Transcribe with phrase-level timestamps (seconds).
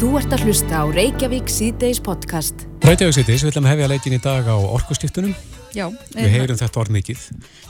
[0.00, 2.62] Þú ert að hlusta á Reykjavík síðdeis podcast.
[2.88, 5.34] Reykjavík síðdeis, við ætlum að hefja leikin í dag á orkustiftunum.
[5.76, 5.90] Já.
[6.14, 7.24] Við heyrum þetta orð mikið.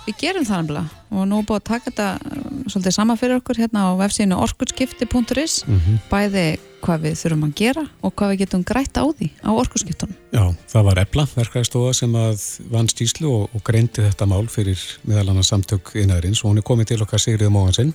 [0.04, 3.40] Við gerum það náttúrulega og nú er búin að taka þetta uh, svolítið sama fyrir
[3.40, 5.96] okkur hérna á vefsíðinu orkurskipti.is mm -hmm.
[6.06, 6.44] bæði
[6.86, 10.16] hvað við þurfum að gera og hvað við getum grætt á því á orkurskiptunum.
[10.30, 12.38] Já, það var Ebla, verkvæðstofa sem að
[12.70, 16.68] vann stíslu og, og greindi þetta mál fyrir meðal annars samtök innæðurins og hún er
[16.70, 17.90] komið til okkar Sigriður Móhansson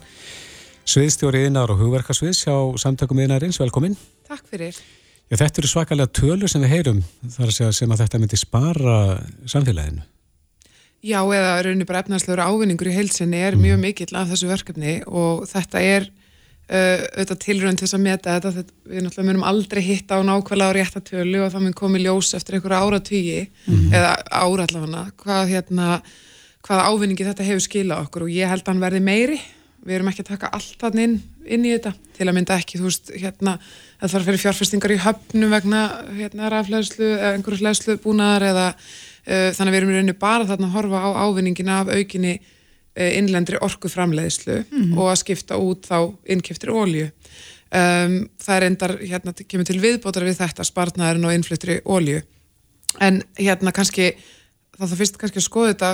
[0.86, 3.96] sviðstjóri innar og hugverkarsviðs hjá samtökum innæðurins, velkomin.
[4.26, 4.78] Takk fyrir.
[5.26, 7.00] Já, þetta eru svakalega tölur sem við heyrum
[7.34, 8.98] þar að segja sem að þetta myndi spara
[9.50, 10.06] samfélaginu.
[11.06, 13.66] Já, eða raunir bara efnarslegur ávinningur í heilsinni er mm.
[13.66, 18.38] mjög mikill af þessu verkefni og þetta er uh, auðvitað tilrönd til þess að meta
[18.38, 22.08] þetta, þetta við náttúrulega munum aldrei hitta á nákvæmlega á réttatölu og það mun komið
[22.08, 23.84] ljós eftir einhverja áratvíi mm.
[23.94, 26.00] eða áratláfana hvað, hérna,
[26.66, 29.40] hvað ávinningi þetta hefur skilað okkur og ég held að hann verði meiri
[29.86, 32.80] við erum ekki að taka allt þannig inn, inn í þetta til að mynda ekki,
[32.82, 35.82] þú veist, hérna það þarf að fyrir fjárfestingar í höfnum vegna
[36.18, 40.50] hérna rafleðslu eða einhverju hlæðslu búnaðar eða uh, þannig að við erum í rauninu bara
[40.50, 44.98] þarna að horfa á ávinningina af aukinni uh, innlendri orkuframleðslu mm -hmm.
[44.98, 50.26] og að skipta út þá innkjöftir ólju um, það er endar, hérna, kemur til viðbótar
[50.26, 52.22] við þetta spartnaðurinn og innfluttri ólju
[53.04, 54.16] en hérna kannski
[54.76, 55.90] þá það fyrst kannski að skoða þetta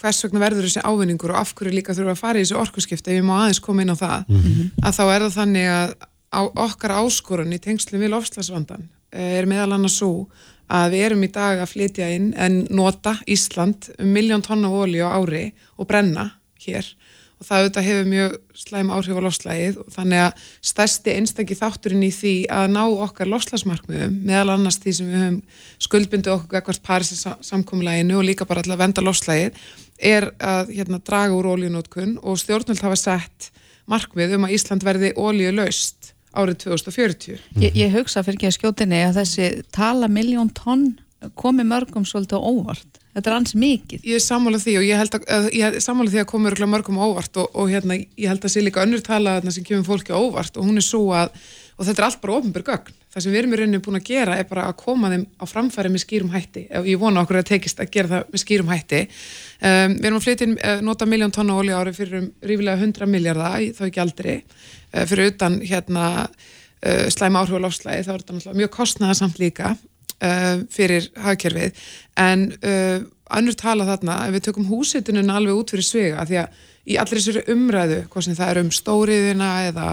[0.00, 3.12] hvers vegna verður þessi ávinningur og af hverju líka þurfa að fara í þessi orkuskipta
[3.12, 4.70] ef ég má aðeins koma inn á það mm -hmm.
[4.82, 5.96] að þá er það þannig að
[6.28, 10.28] á okkar áskorun í tengslu við lofslagsvandan er meðal annars svo
[10.68, 15.00] að við erum í dag að flytja inn en nota Ísland um miljón tonna ólí
[15.00, 16.84] á ári og brenna hér
[17.38, 22.02] og það auðvitað hefur mjög slæm áhrif á lofslægið og þannig að stærsti einstakki þátturinn
[22.02, 25.36] í því að ná okkar lofslagsmarkmiðum meðal annars því sem við höfum
[25.86, 29.62] skuldbundu okkur ekkert Parísins samkomlæginu og líka bara alltaf venda lofslægið
[29.98, 33.50] er að hérna, draga úr ólíunótkun og stjórnvöld hafa sett
[33.90, 37.42] markmið um að Ísland verði ólíu laust árið 2040.
[37.62, 40.90] Ég, ég hugsa fyrir ekki að skjótinni að þessi tala miljón tonn
[41.38, 43.00] komi mörgum svolítið óvart.
[43.18, 44.04] Þetta er ans mikið.
[44.06, 47.40] Ég er sammálað því og ég held að, ég sammálað því að komi mörgum óvart
[47.42, 50.68] og, og hérna ég held að sé líka önnur tala sem kemur fólki óvart og
[50.68, 51.34] hún er svo að,
[51.74, 52.94] og þetta er allt bara ofnbjörg gögn.
[53.08, 55.44] Það sem við erum í rauninu búin að gera er bara að koma þeim á
[55.48, 56.66] framfæri með skýrum hætti.
[56.86, 59.00] Ég vona okkur að tekist að gera það með skýrum hætti.
[59.58, 63.08] Um, við erum að flytja uh, nota miljón tonna olí ári fyrir um rífilega 100
[63.10, 64.34] miljardar, þá ekki aldrei.
[64.92, 69.76] Uh, fyrir utan hérna, uh, slæma áhrif á lofslægi, þá er þetta mjög kostnæðarsamt líka
[70.74, 71.76] fyrir hagkerfið.
[72.18, 72.48] En
[73.36, 77.20] annur tala þarna, ef við tökum húsitununa alveg út fyrir svega, því að í allir
[77.20, 79.88] þessari umræðu, hvað sem það er um stóriðina eða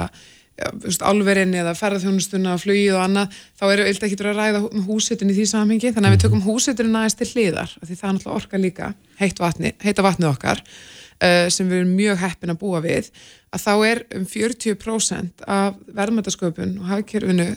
[1.04, 5.36] álverinn eða ferðarþjónustuna, flugið og annað þá eru eitthvað ekki að ræða um húsitin í
[5.36, 6.24] því samhengi þannig að við mhm.
[6.24, 10.30] tökum húsitinu næst til hliðar því það er náttúrulega orka líka heitt vatni, heita vatnið
[10.30, 13.12] okkar uh, sem við erum mjög heppin að búa við
[13.52, 17.50] að þá er um 40% af verðmættasköpun og hafkerfinu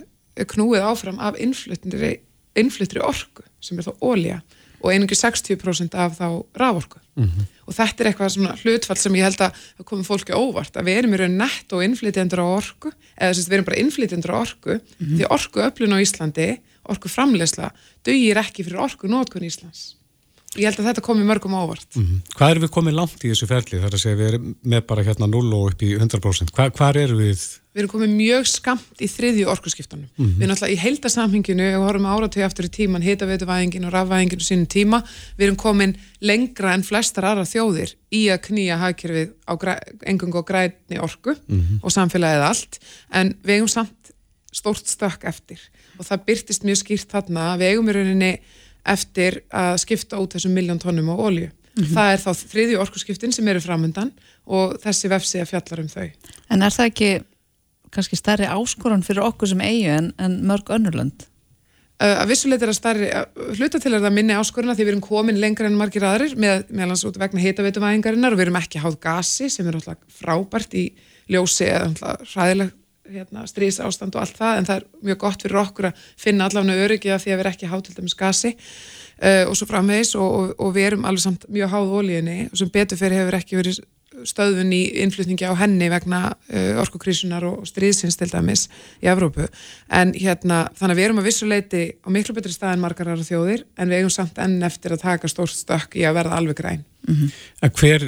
[0.50, 4.40] knúið áfram af innfluttri orku sem er þá ólja
[4.80, 7.44] og einungi 60% af þá raforku mm -hmm.
[7.66, 9.52] og þetta er eitthvað svona hlutfall sem ég held að
[9.84, 13.46] komi fólki óvart að við erum í raun nett og innflytjendur á orku eða þess
[13.46, 15.16] að við erum bara innflytjendur á orku mm -hmm.
[15.18, 16.48] því orku öflun á Íslandi
[16.84, 17.72] orku framlegsla
[18.04, 19.97] dögir ekki fyrir orku nótkun Íslands
[20.56, 22.34] ég held að þetta komi mörgum óvart mm -hmm.
[22.34, 25.04] Hvað er við komið langt í þessu ferli þar að segja við erum með bara
[25.04, 27.40] hérna 0 og upp í 100% Hva, hvað er við
[27.78, 30.08] við erum komið mjög skamt í þriðju orkurskiptunum.
[30.16, 30.34] Mm -hmm.
[30.34, 34.48] Við erum alltaf í heildasamhenginu og horfum áratöyu aftur í tíman, hitaveituvæðingin og rafvæðingin og
[34.48, 34.98] sínum tíma.
[35.38, 39.54] Við erum komin lengra en flestar aðra þjóðir í að knýja hagkerfið á
[40.10, 41.78] engung og græni orku mm -hmm.
[41.82, 42.80] og samfélagið allt,
[43.12, 44.10] en við eigum samt
[44.52, 45.60] stórt stökk eftir
[45.98, 48.32] og það byrtist mjög skýrt þarna að við eigum í rauninni
[48.88, 51.48] eftir að skipta út þessum miljón tónum á ólju.
[51.48, 51.94] Mm -hmm.
[51.94, 54.12] Það er þá þriðju orkurskiptin sem eru framöndan
[54.46, 56.08] og þessi vefsi að fjallar um þau.
[56.50, 57.10] En er það ekki
[57.94, 61.26] kannski stærri áskorun fyrir okkur sem eigu en, en mörg önnurlönd?
[61.98, 63.06] Uh, að vissuleit er að stærri,
[63.58, 66.68] hluta til er það minni áskoruna því við erum komin lengra en margir aðrir með,
[66.70, 69.80] meðalans út vegna heitaveituvæðingarinnar og við erum ekki háð gasi sem er
[70.20, 70.84] frábært í
[71.26, 72.70] ljósi eða hræðileg
[73.12, 76.48] hérna, strís ástand og allt það en það er mjög gott fyrir okkur að finna
[76.48, 79.68] allavega öryggi af því að við erum ekki háð til dæmis gasi uh, og svo
[79.70, 83.22] framvegs og, og, og við erum alveg samt mjög háð ólíðinni og sem betur fyrir
[83.22, 83.80] hefur ekki verið
[84.26, 88.66] stöðun í innflutningi á henni vegna uh, orkukrísunar og stríðsins til dæmis
[89.04, 89.46] í Evrópu.
[89.94, 93.28] En hérna þannig að við erum að vissuleiti á miklu betri stað en margar aðra
[93.28, 96.62] þjóðir en við eigum samt enn eftir að taka stórt stökk í að verða alveg
[96.62, 97.32] græn mm -hmm.
[97.62, 98.04] En hver,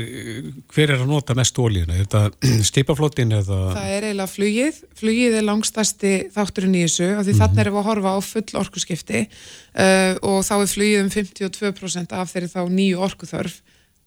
[0.75, 1.97] hver er að nota mest ólíuna?
[1.97, 2.31] Er þetta
[2.71, 3.59] stipaflottin eða?
[3.75, 7.41] Það er eiginlega flugið flugið er langstasti þátturinn í þessu af því mm -hmm.
[7.41, 12.13] þannig erum við að horfa á full orkuskipti uh, og þá er flugið um 52%
[12.13, 13.61] af þeirri þá nýju orkuþörf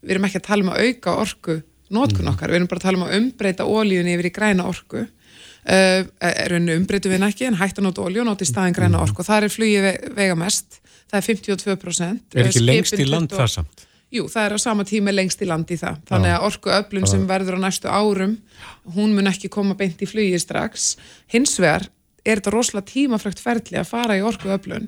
[0.04, 1.62] við erum ekki að tala um að auka orku
[1.94, 2.34] nótkun mhm.
[2.34, 6.01] okkar, við erum bara að tala um að umbreyta ólíðunni yfir í græna orku uh,
[6.19, 8.98] er unni umbreytu við ekki en hægt að nota olju og nota í staðin græna
[8.98, 9.04] Mhm.
[9.04, 10.80] orku og það er flugið ve vega mest
[11.12, 13.88] það er 52% Er ekki lengst í land 20 það samt?
[14.13, 16.00] Jú, það er á sama tími lengst í landi það.
[16.10, 18.36] Þannig að orku öflun sem verður á næstu árum,
[18.94, 20.94] hún mun ekki koma beint í flugi strax.
[21.33, 21.88] Hins vegar
[22.24, 24.86] er þetta rosalega tímafrækt ferli að fara í orku öflun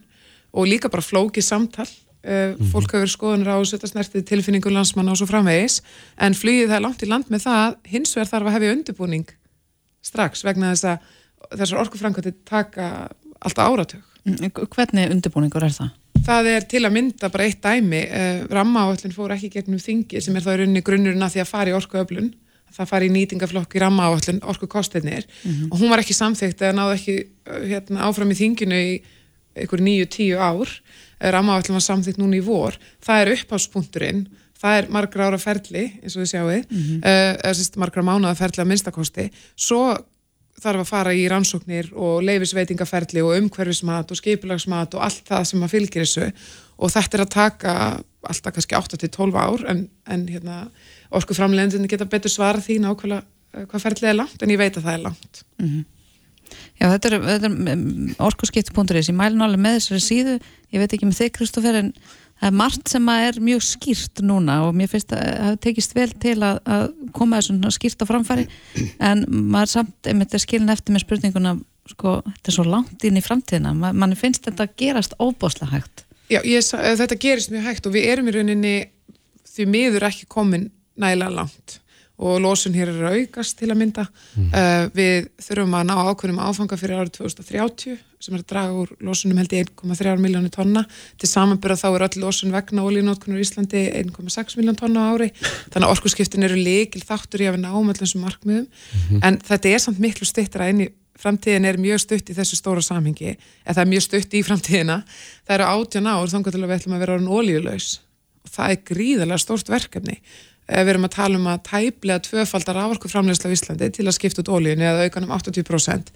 [0.56, 1.88] og líka bara flókið samtal.
[2.26, 5.82] Uh, Fólk hefur skoðunir á þessu, þetta snertið tilfinningu landsmanna og svo framvegis,
[6.18, 9.28] en flugið það er langt í land með það, hins vegar þarf að hefja undirbúning
[10.06, 12.88] strax vegna þess að þessar orkuframkvæmdi taka
[13.46, 14.02] alltaf áratug.
[14.26, 15.94] Mm, Hvernig undirbúningur er það?
[16.26, 20.36] Það er til að mynda bara eitt dæmi, uh, rammaáallin fór ekki gegnum þingi sem
[20.36, 22.32] er þá í rauninni grunnurinn að því að fara í orkuöflun,
[22.76, 25.28] það fari í nýtingaflokk í rammaáallin orkukostinir
[25.70, 28.96] og hún var ekki samþykkt eða náði ekki uh, hérna, áfram í þinginu í
[29.56, 32.76] einhver nýju, tíu ár, uh, rammaáallin var samþykkt núna í vor,
[33.06, 34.26] það er uppháspunkturinn,
[34.60, 38.36] það er margra ára ferli eins og við sjáum, mm uh, eða sérst margra mánuða
[38.42, 39.94] ferli að minnstakosti, svo
[40.62, 45.66] þarf að fara í rannsóknir og leifisveitingaferli og umhverfismat og skipulagsmat og allt það sem
[45.66, 46.30] að fylgir þessu.
[46.76, 47.74] Og þetta er að taka
[48.26, 50.62] alltaf kannski 8-12 ár en, en hérna,
[51.14, 53.22] orku framlegðin geta betur svara því nákvæmlega
[53.56, 55.44] eh, hvað ferlið er langt en ég veit að það er langt.
[56.80, 60.36] Já, þetta er, er orkuskipti.is, ég mæli nálega með þessari síðu,
[60.74, 61.94] ég veit ekki með þig Kristoffer en
[62.40, 66.10] það er margt sem er mjög skýrt núna og mér finnst að það tekist vel
[66.26, 66.86] til að, að
[67.16, 68.48] koma þessu skýrt á framfæri.
[69.00, 71.56] En maður samt er skilin eftir með spurninguna
[71.90, 73.74] sko, þetta er svo langt inn í framtíðina.
[73.78, 76.06] Ma, mann finnst þetta að gerast óbáslega hægt.
[76.32, 78.76] Já, ég, eh, þetta gerist mjög hægt og við erum í rauninni
[79.56, 81.80] því miður ekki komin nægilega langt
[82.16, 84.06] og losun hér er að aukast til að mynda.
[84.40, 88.92] Uh, við þurfum að ná ákveðnum áfanga fyrir árið 2030 sem er að draga úr
[89.04, 90.86] losunum held í 1,3 miljónu tonna.
[91.22, 95.32] Til samanbyrða þá er öll losun vegna ólínótkunar í Íslandi 1,6 miljón tonna á ári.
[95.74, 98.70] Þannig að orkuskiptin eru líkil þáttur í að við náum öllum þessum markmiðum.
[99.22, 102.84] En þetta er samt miklu stuttra inn í framtíðin er mjög stutt í þessu stóra
[102.84, 106.68] samhengi eða það er mjög stutt í framtíðina það eru átján ár þangar til að
[106.68, 107.90] við ætlum að vera orðin ólíulegs
[108.44, 110.18] og það er gríðarlega stórt verkefni
[110.66, 114.54] við erum að tala um að tæplega tvöfaldar rávorkuframleysla á Íslandi til að skipta út
[114.56, 116.14] ólíunni eða aukan um 80%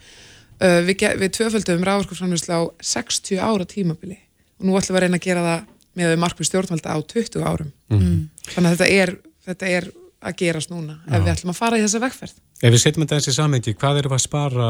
[0.60, 4.18] Eh, við, við tvöfaldum rávorkuframleysla á 60 ára tímabili.
[4.60, 5.69] Og nú ætlum við að reyna að gera það
[6.00, 7.72] með markmið stjórnvalda á 20 árum.
[8.50, 9.13] Þannig að þetta er,
[9.48, 12.34] þetta er að gerast núna ef við ætlum að fara í þessa vegferð.
[12.60, 14.68] Ef við setjum þetta eins í samhengi, hvað erum við að spara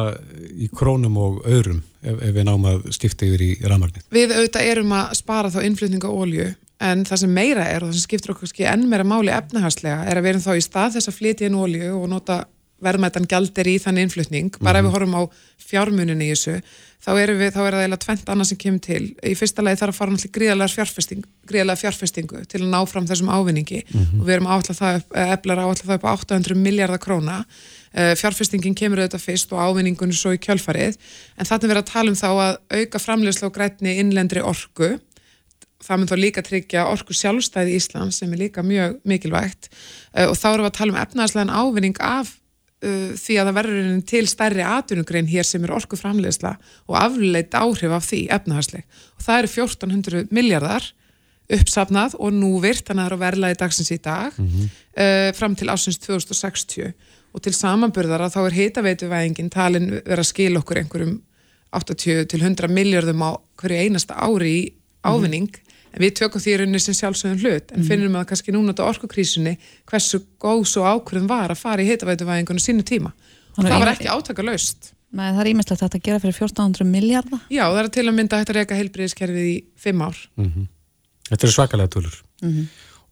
[0.53, 4.05] í krónum og öðrum ef, ef við náum að skipta yfir í rafmagnir?
[4.13, 7.97] Við auðvitað erum að spara þá innflutninga ólju en það sem meira er og það
[7.97, 10.95] sem skiptir okkur kannski enn meira máli efnahagslega er að við erum þá í stað
[10.95, 12.43] þess að flytja inn ólju og nota
[12.83, 14.53] verðmættan gjaldir í þann innflutning.
[14.63, 15.21] Bara ef við horfum á
[15.69, 16.59] fjármunin í þessu
[17.03, 19.01] þá, erum við, þá er það eiginlega tvent annað sem kemur til.
[19.19, 21.27] Í fyrsta lagi þarf að fara náttúrulega gríðalega fjárfesting,
[21.81, 23.81] fjárfestingu til að ná fram þessum ávinningi.
[24.19, 27.41] Og við erum það eh, eflar áallega það upp á 800 miljardar króna.
[27.91, 30.99] Eh, fjárfestingin kemur auðvitað fyrst og ávinningunni svo í kjölfarið.
[31.37, 34.95] En þetta er verið að tala um þá að auka framlegslu og grætni innlendri orku
[35.83, 39.71] það mun þá líka tryggja orku sjálfstæði Íslands sem er líka mjög mikilvægt.
[40.13, 42.33] Uh, og þá erum við að tala um efnaðslegan ávinning af
[42.83, 46.55] uh, því að það verður til stærri atvinnugrein hér sem er orku framlegsla
[46.87, 48.87] og afleitt áhrif af því efnaðsleg
[49.17, 50.89] og það eru 1400 miljardar
[51.49, 55.71] uppsafnað og núvirt þannig að það er á verðlaði dagsins í dag uh, fram til
[55.71, 56.91] ásins 2060
[57.29, 61.17] og til samanburðar að þá er hitaveituvæðingin talin vera að skila okkur einhverjum
[61.77, 64.61] 80 til 100 miljardum á hverju einasta ári í
[65.05, 65.49] ávinning.
[65.53, 65.68] en
[65.99, 69.55] við tökum því rauninni sem sjálfsögum hlut en finnum að kannski núna þetta orkukrísunni
[69.89, 73.11] hversu góð svo ákvörðum var að fara í hitaveituvæðingunum sínu tíma.
[73.57, 74.45] Og það var ekki átaka
[75.09, 78.17] Nei, það er ímestlegt þetta að gera fyrir 1400 miljardar Já, það er til að
[78.19, 80.19] mynda að reyka heilbriðiskerfið í fimm ár.
[81.31, 82.19] Þetta eru svakalega tölur.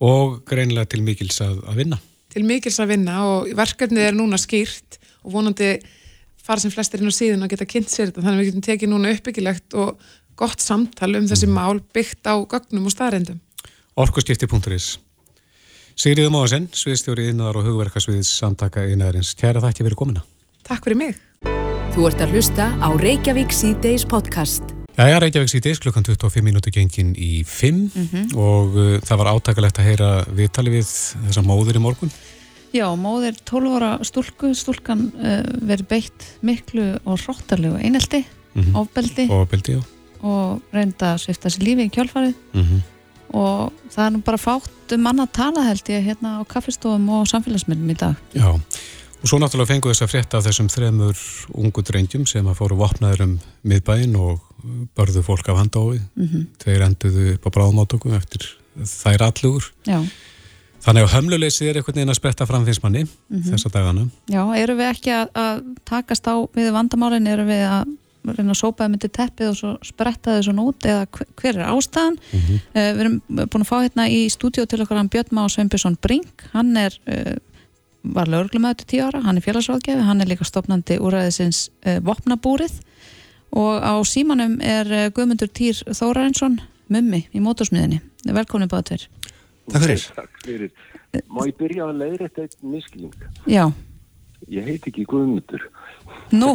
[0.05, 1.97] Og greinilega til mikils að, að vinna.
[2.29, 5.71] til mikils að vinna og verkefnið er núna skýrt og vonandi
[6.37, 8.21] fara sem flestir inn á síðan að geta kynnt sér þetta.
[8.21, 10.05] Þannig að við getum tekið núna uppbyggilegt og
[10.37, 13.41] gott samtal um þessi mál byggt á gögnum og staðrendum.
[13.97, 14.97] Orkuskipti.is
[15.97, 19.31] Sigriður Móðasen, sviðstjóri innar og hugverkasviðis samtaka innarins.
[19.33, 20.21] Kæra þakki fyrir komina.
[20.67, 21.15] Takk fyrir mig.
[21.95, 24.75] Þú ert að hlusta á Reykjavík C-Days podcast.
[24.93, 29.89] Jæja, Reykjavík síðdeis klukkan 25 minúti gengin í 5 og uh, það var átakalegt að
[29.89, 32.13] heyra viðtali við þessa móður í morgun.
[32.77, 38.25] Já, móðir 12 ára stúlku stúlkan uh, verið beitt miklu og hróttarlegu einelti
[38.77, 39.96] ofbeldi og bildi, já.
[40.21, 42.85] Og reynda að svifta sér lífi í kjálfarið Mm
[43.35, 47.09] og það er nú bara fátt um manna að tala held ég hérna á kaffestofum
[47.11, 48.21] og samfélagsmiðlum í dag.
[48.31, 52.59] Já, og svo náttúrulega fengu þess að frétta af þessum þremur ungu drengjum sem að
[52.61, 53.35] fóru vopnaður um
[53.67, 54.39] miðbæinn og
[54.97, 55.99] börðu fólk af handói.
[56.15, 58.47] Mm Þeir enduðu upp á bráðmáttöku eftir
[58.77, 59.71] þær allugur.
[59.83, 60.01] Já,
[60.87, 63.51] Þannig að hömluleysið er einhvern veginn að spretta fram finnst manni mm -hmm.
[63.51, 64.07] þessa dagana.
[64.29, 67.87] Já, eru við ekki að, að takast á við vandamálinn, eru við að
[68.35, 71.69] reyna að sópa það myndi teppið og svo spretta þau svo nút eða hver er
[71.71, 72.63] ástæðan mm -hmm.
[72.73, 75.97] uh, við erum búin að fá hérna í stúdíu til okkar hann Björn Má Sveinbjörnsson
[76.01, 77.35] Brink hann er, uh,
[78.03, 82.81] var lögurglumöðu til tíu ára, hann er félagsráðgefi hann er líka stopnandi úræðisins uh, Vopnabúrið
[83.51, 89.07] og á símanum er Guðmundur Týr Þórarinsson mummi í mótorsmiðinni velkomin báða tver
[89.67, 90.03] Takk fyrir.
[90.15, 90.71] Takk fyrir.
[91.27, 93.15] Má ég byrja að leiðra þetta eitt miskling?
[93.49, 93.65] Já.
[94.51, 95.65] Ég heit ekki Guðmundur.
[96.35, 96.53] Nú?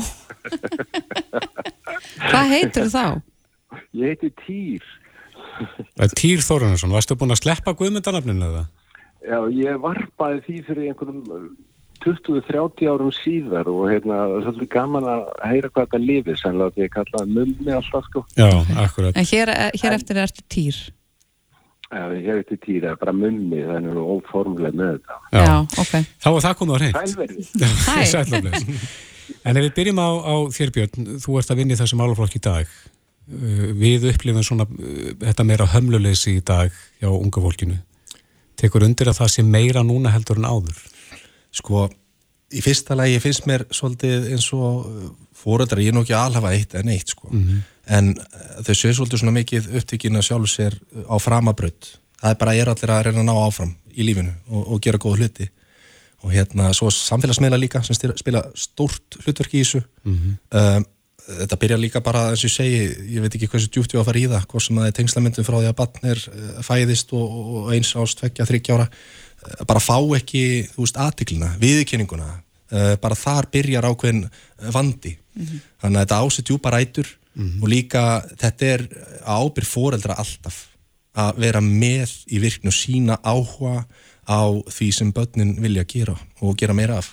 [2.28, 3.04] Hvað heitur þá?
[3.96, 4.86] Ég heiti Týr.
[6.16, 8.64] Týr Þórunarsson, varstu búin að sleppa Guðmundanafninu eða?
[9.22, 11.52] Já, ég varpaði því fyrir einhvernum
[12.02, 16.72] 20-30 árum síðar og hérna, það er svolítið gaman að heyra hvað þetta lifir, sannlega
[16.72, 18.24] að ég kallaði mummi alltaf sko.
[18.34, 18.48] Já,
[18.82, 19.14] akkurat.
[19.14, 20.80] En hér, hér eftir er þetta Týr?
[21.92, 25.16] Já, ég hef eitthvað týra, bara mummi, þannig að það er óformlega með þetta.
[25.28, 25.90] Já, Já ok.
[26.24, 27.00] Þá er það komið á reynd.
[27.02, 27.44] Sælverði.
[28.12, 28.78] Sælverði.
[29.44, 32.36] En ef við byrjum á, á þér Björn, þú ert að vinna í þessum álaflokk
[32.38, 32.76] í dag.
[33.32, 37.80] Uh, við upplifum svona uh, þetta meira hömluleysi í dag hjá unga fólkinu.
[38.60, 40.78] Tekur undir að það sé meira núna heldur en áður?
[41.52, 41.88] Sko,
[42.52, 44.88] í fyrsta lagi finnst mér svolítið eins og
[45.36, 47.30] fóröldar, ég er nú ekki alhafa eitt en eitt sko.
[47.32, 48.12] Mm -hmm en
[48.62, 50.76] þau séu svolítið svona mikið upptíkin að sjálf sér
[51.08, 54.34] á framabraut það er bara, ég er allir að reyna að ná áfram í lífinu
[54.48, 55.48] og, og gera góð hluti
[56.22, 60.36] og hérna, svo samfélagsmiðla líka sem spila stórt hlutverk í þessu mm -hmm.
[60.58, 60.84] um,
[61.40, 62.78] þetta byrja líka bara eins og ég segi,
[63.14, 64.96] ég veit ekki hversu djúpt ég á að fara í það, hvort sem það er
[64.98, 67.26] tengslamyndum frá því að barn er eh, fæðist og,
[67.56, 68.88] og eins ást, tveggja, þryggjára
[69.66, 72.28] bara fá ekki, þú veist, aðtiklina viðkenninguna,
[72.72, 74.28] uh, bara þar byrjar ákveðin
[74.70, 75.58] vandi mm -hmm.
[75.82, 77.62] þannig að þetta ásett djúpa rætur mm -hmm.
[77.62, 78.02] og líka
[78.38, 78.88] þetta er
[79.26, 80.68] ábyrg fóreldra alltaf
[81.12, 83.84] að vera með í virknu sína áhuga
[84.28, 87.12] á því sem börnin vilja gera og gera meira af.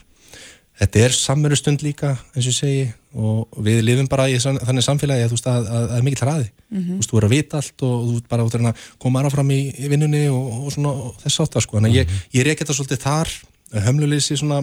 [0.79, 2.83] Þetta er samverðustund líka eins og ég segi
[3.19, 6.45] og við lifum bara í þannig samfélagi að það er mikið hraði.
[6.69, 6.99] Mm -hmm.
[7.03, 10.29] þú verður að vita allt og þú bara út að koma aðrafram í, í vinnunni
[10.29, 11.77] og, og, og þess áttar sko.
[11.77, 12.21] Þannig að mm -hmm.
[12.31, 13.29] ég, ég er ekkert að svolítið þar
[13.87, 14.61] hömluleysi svona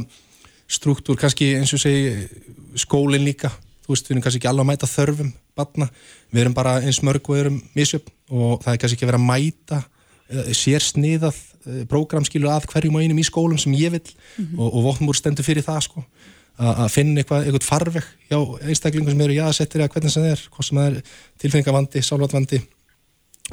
[0.68, 2.28] struktúr kannski eins og segi
[2.74, 3.50] skólinn líka.
[3.84, 5.88] Þú veist, við erum kannski ekki alveg að mæta þörfum batna,
[6.32, 9.20] við erum bara eins mörg og erum misjöfn og það er kannski ekki að vera
[9.20, 9.82] að mæta
[10.56, 14.58] sér sniðað uh, prógramskilu að hverjum og einum í skólum sem ég vil mm -hmm.
[14.58, 16.06] og, og votnum úr stendur fyrir það sko.
[16.56, 20.44] Að finna eitthvað, eitthvað farveg hjá einstaklingum sem eru jáðsettir eða hvernig sem það er
[20.48, 21.02] hvort sem það er
[21.38, 22.60] tilfengavandi, sálvatvandi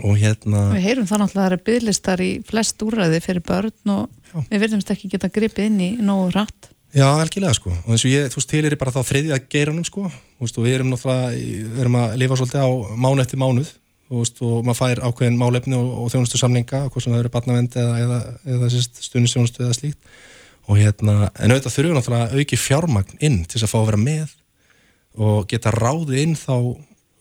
[0.07, 3.91] og hérna Við heyrum það náttúrulega að það eru bygglistar í flest úrræði fyrir börn
[3.91, 4.39] og Já.
[4.49, 7.71] við verðumst ekki geta gripið inn í nógu rætt Já, algjörlega sko.
[7.73, 10.03] Og eins og ég, þú veist, til er bara þá þriðja geiranum sko.
[10.43, 12.69] Veist, og við erum náttúrulega, við erum að lifa svolítið á
[13.01, 13.71] mánu eftir mánuð
[14.21, 17.77] veist, og maður fær ákveðin málefni og, og þjónustu samlinga, hvort sem það eru barnavend
[17.79, 18.19] eða, eða,
[18.55, 18.69] eða,
[19.07, 20.13] stundistjónustu eða slíkt.
[20.69, 23.87] Og hérna, en auðvitað þurfum við náttúrulega auki fjármagn inn til þess að fá að
[23.91, 24.35] vera með
[25.23, 26.55] og geta ráðið inn þá,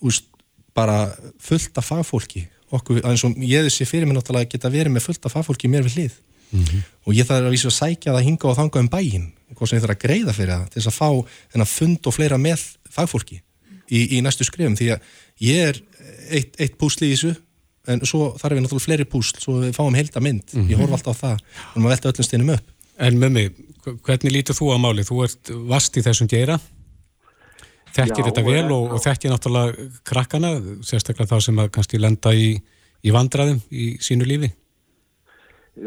[0.06, 0.28] úst,
[0.76, 0.98] bara
[1.42, 2.46] fullt af fagfólki.
[2.72, 5.84] Okkur, eins og ég þessi fyrir mig náttúrulega geta verið með fullt af fagfólki mér
[5.88, 6.20] við hlið.
[6.52, 6.80] Mm -hmm.
[7.04, 9.78] og ég þarf að vísa að sækja það hinga og þanga um bæinn hvort sem
[9.78, 11.10] ég þarf að greiða fyrir það til þess að fá
[11.52, 13.38] þennan fund og fleira með fagfólki
[13.88, 15.00] í, í næstu skrifum því að
[15.40, 15.80] ég er
[16.30, 17.34] eitt, eitt púsli í þessu
[17.90, 20.70] en svo þarf við náttúrulega fleiri púsl svo við fáum heilda mynd, mm -hmm.
[20.70, 21.38] ég horf alltaf á það.
[21.74, 22.66] Og maður velta öllum steinum upp.
[22.98, 23.50] En mömmi,
[24.06, 25.02] hvernig lítur þú á máli?
[25.02, 26.60] Þú ert vast í þessum gera
[27.96, 30.54] þekkir þetta vel og, og þekkir náttúrulega krakkana,
[30.86, 32.54] sérstaklega þá sem að kannski lenda í,
[33.04, 34.52] í vandraðum í sínu lífi?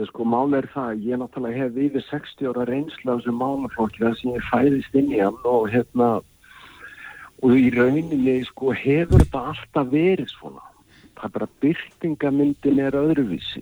[0.09, 4.15] Sko mál er það, ég náttúrulega hef yfir 60 ára reynsla á þessum málaflokki þar
[4.21, 6.09] sem ég fæðist inn í hann og hérna
[7.45, 10.63] og í rauninni sko hefur þetta alltaf verið svona.
[11.15, 13.61] Það er bara byrtingamyndin er öðruvísi.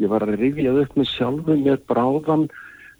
[0.00, 2.44] Ég var að rifjað upp með sjálfum mér bráðan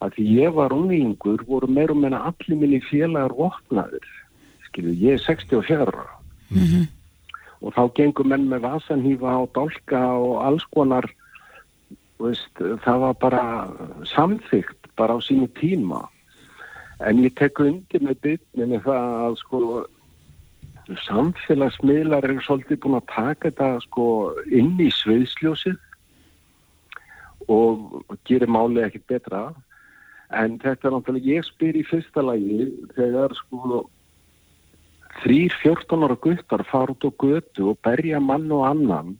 [0.00, 4.09] að því ég var unningur voru meir og meina allir minni félagar vopnaður.
[4.69, 6.09] Skilju, ég er 64 ára.
[6.49, 6.88] Mm -hmm.
[7.61, 11.04] Og þá gengur menn með vasanhýfa á dálka og alls konar
[12.19, 13.45] veist, það var bara
[14.04, 16.09] samþygt bara á sínu tíma
[17.07, 19.61] en ég tek undir með bytninni það að sko
[21.07, 24.07] samfélagsmiðlar er svolítið búin að taka þetta sko
[24.50, 25.78] inn í sviðsljósið
[27.50, 29.42] og gerir málið ekkert betra.
[30.30, 33.85] En þetta er náttúrulega ég spyr í fyrsta lagi þegar sko
[35.23, 39.16] þrýr fjórtonar guttar fara út á götu og berja mann og annan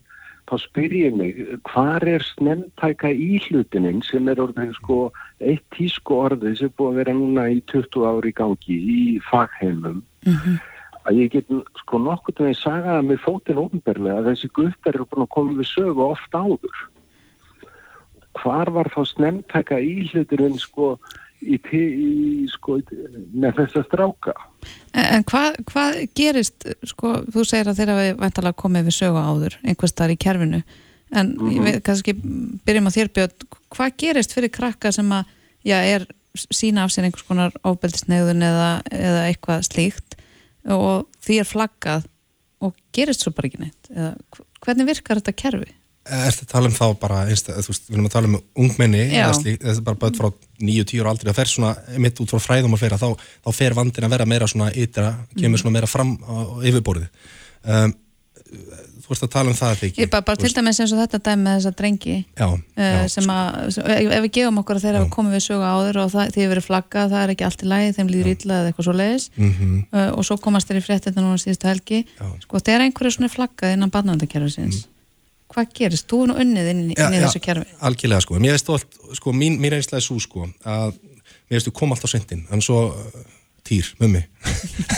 [0.49, 4.99] þá spyr ég mig, hvað er snemntæka íhlutininn sem er orðið sko
[5.41, 10.37] eitt tísku orðið sem búið að vera núna í 20 ári gangi í fagheimum mm
[10.37, 10.57] -hmm.
[11.05, 14.95] að ég get sko nokkur til að ég sagða með fótinn ofnberlega að þessi guttar
[14.95, 16.87] eru búin að koma við sögu oft áður
[18.39, 20.99] hvar var þá snemntaka íhluturinn sko,
[21.41, 22.79] í, í, sko,
[23.33, 24.37] með þess að stráka.
[24.93, 29.25] En, en hvað, hvað gerist sko, þú segir að þeirra við væntalega komið við sögu
[29.25, 30.63] áður, einhvers þar í kerfinu.
[31.11, 31.65] En mm -hmm.
[31.67, 32.15] veit kannski
[32.67, 35.25] byrjum á þér Björn, hvað gerist fyrir krakka sem að,
[35.65, 40.17] já, er sína af sér einhvers konar ofbeldisneiðun eða, eða eitthvað slíkt?
[40.69, 42.07] Og því er flaggað
[42.61, 43.91] og gerist svo bara ekki neitt?
[43.91, 44.15] Eða,
[44.61, 45.75] hvernig virkar þetta kerfi?
[46.09, 48.37] Er þetta að tala um þá bara, einsta, þú veist, við erum að tala um
[48.65, 52.41] ungmenni, þetta er bara bætt frá 9-10 ára aldrei, það fer svona mitt út frá
[52.41, 53.11] fræðum og fleira, þá,
[53.45, 55.61] þá fer vandin að vera meira svona ytra, kemur mm.
[55.61, 57.11] svona meira fram á yfirborðið.
[57.69, 57.93] Um,
[59.05, 60.01] þú veist að tala um það ekki.
[60.01, 63.01] Ég bara, bara til dæmis eins og þetta dæmi með þessa drengi, já, uh, já,
[63.13, 63.49] sem að,
[64.01, 66.67] ef við gefum okkur að þeirra komum við sögu áður og það, því við erum
[66.71, 69.51] flaggað, það er ekki allt í lægi, þeim líður illa eða eitthvað svo leiðis mm
[69.51, 69.77] -hmm.
[69.93, 72.27] uh, og svo komast þeir í fréttina núna síðustu helgi, já.
[72.47, 72.89] sko þegar
[75.51, 76.07] hvað gerist?
[76.11, 77.67] Þú er nú unnið inn, í þessu kerfi.
[77.87, 81.69] Algjörlega sko, mér veist allt, sko, mín, mín einslega er svo sko að mér veist
[81.69, 83.21] þú kom alltaf sendin, en svo uh,
[83.67, 84.23] týr, mummi.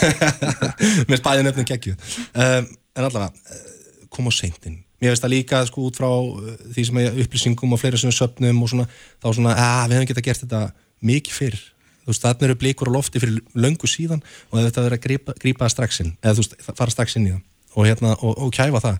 [1.09, 5.59] Mér spæði nefnum kekkju um, en allavega, uh, kom á sendin mér veist það líka
[5.67, 8.87] sko út frá uh, því sem er upplýsingum og fleira svona söpnum og svona,
[9.19, 10.61] þá svona, að við hefum geta gert þetta
[11.03, 11.57] mikið fyrr,
[12.03, 15.35] þú veist, þarna eru blíkur á lofti fyrir löngu síðan og þetta verður að grípa,
[15.41, 17.41] grípa strax inn, eða þú veist, fara strax inn í það
[17.73, 18.99] og, hérna, og, og kæfa það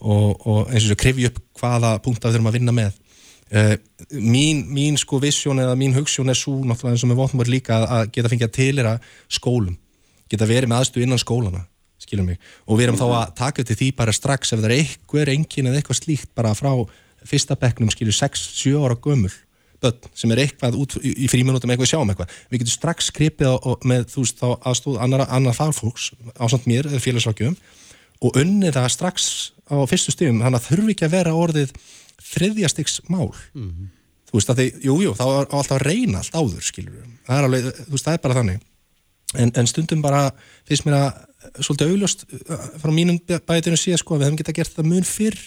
[0.00, 2.98] og, og eins og þess að krifja upp hvaða punkt að þurfum að vinna með.
[3.54, 3.74] Uh,
[4.18, 7.78] mín, mín sko vissjón eða mín hugssjón er svo náttúrulega eins og með votnum líka
[7.84, 8.96] að geta fengið að tilera
[9.28, 9.78] skólum,
[10.32, 11.62] geta verið með aðstu innan skólana,
[12.02, 12.40] skilum mig.
[12.66, 15.70] Og við erum þá að taka til því bara strax ef það er eitthvað engin
[15.70, 16.72] eða eitthvað slíkt bara frá
[17.24, 19.32] fyrsta bekknum, skilju 6-7 ára gömul
[19.84, 24.06] börn sem er eitthvað út í fríminútum eitthvað sjáum eitthvað, við getum strax skripið með
[24.12, 27.56] þú veist þá aðstóð annar, annar fagfólks á samt mér eða félagsvákjum
[28.24, 29.28] og unnið það strax
[29.70, 31.74] á fyrstu stífum, þannig að þurfi ekki að vera orðið
[32.24, 33.90] þriðjastiks mál mm -hmm.
[34.28, 37.38] þú veist að því, jújú, jú, þá er alltaf að reyna allt áður, skilur það
[37.38, 38.60] er alveg, þú veist, það er bara þannig
[39.34, 40.22] en, en stundum bara,
[40.68, 44.76] finnst mér að svolítið augljóst uh, frá mínum bætinu síðan, sko, við hefum getað gert
[44.76, 45.40] það mun fyrr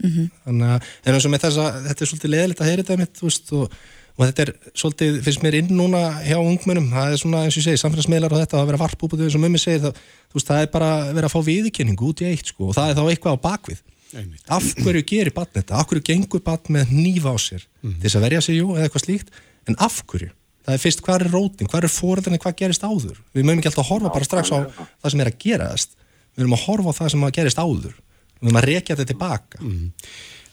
[0.00, 0.28] mm -hmm.
[0.44, 3.00] þannig að, en eins og með þess að þetta er svolítið leðilegt að heyra þetta
[3.00, 3.80] mitt, þú veist, og
[4.20, 7.60] og þetta er svolítið, finnst mér inn núna hjá ungmennum, það er svona eins og
[7.62, 9.94] ég segi samfélagsmiðlar og þetta að vera varp út eins og mummi segir það,
[10.34, 12.62] veist, það er bara að vera að fá viðkynningu út í eitt sko.
[12.68, 13.80] Og það er þá eitthvað á bakvið
[14.10, 14.44] Einmitt.
[14.52, 17.96] af hverju gerir batn þetta, af hverju gengur batn með nýfa á sér, mm.
[18.02, 19.28] þess að verja sig jú eða eitthvað slíkt,
[19.70, 20.30] en af hverju?
[20.66, 23.16] Það er fyrst hvað er róting, hvað er fóröldinni, hvað gerist áður?
[23.32, 25.96] Við mögum ekki alltaf að horfa bara strax á það sem er að gerast,
[26.36, 26.44] við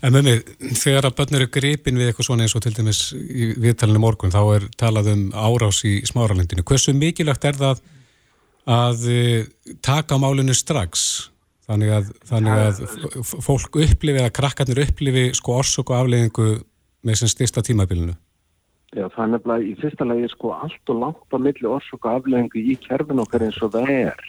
[0.02, 0.18] að að.
[0.18, 0.44] En mig,
[0.78, 4.34] þegar að börn eru gripin við eitthvað svona eins og til dæmis í viðtalinu morgun,
[4.34, 6.66] þá er talað um árás í smáralendinu.
[6.68, 7.82] Hversu mikilvægt er það
[8.68, 9.48] að eh,
[9.82, 11.32] taka málinu strax?
[11.68, 12.78] Þannig að, þannig að
[13.44, 16.62] fólk upplifi, eða krakkarnir upplifi sko orsök og afleggingu
[17.04, 18.16] með sem styrsta tímabilinu?
[18.96, 22.22] Já, það er nefnilega í fyrsta lagi sko allt og langt á milli orsök og
[22.22, 24.24] afleggingu í kerfin okkar eins og það er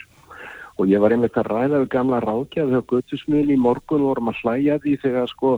[0.78, 4.42] og ég var einmitt að ræða við gamla rákjað þegar guttusmiðin í morgun vorum að
[4.42, 5.56] hlæja því þegar sko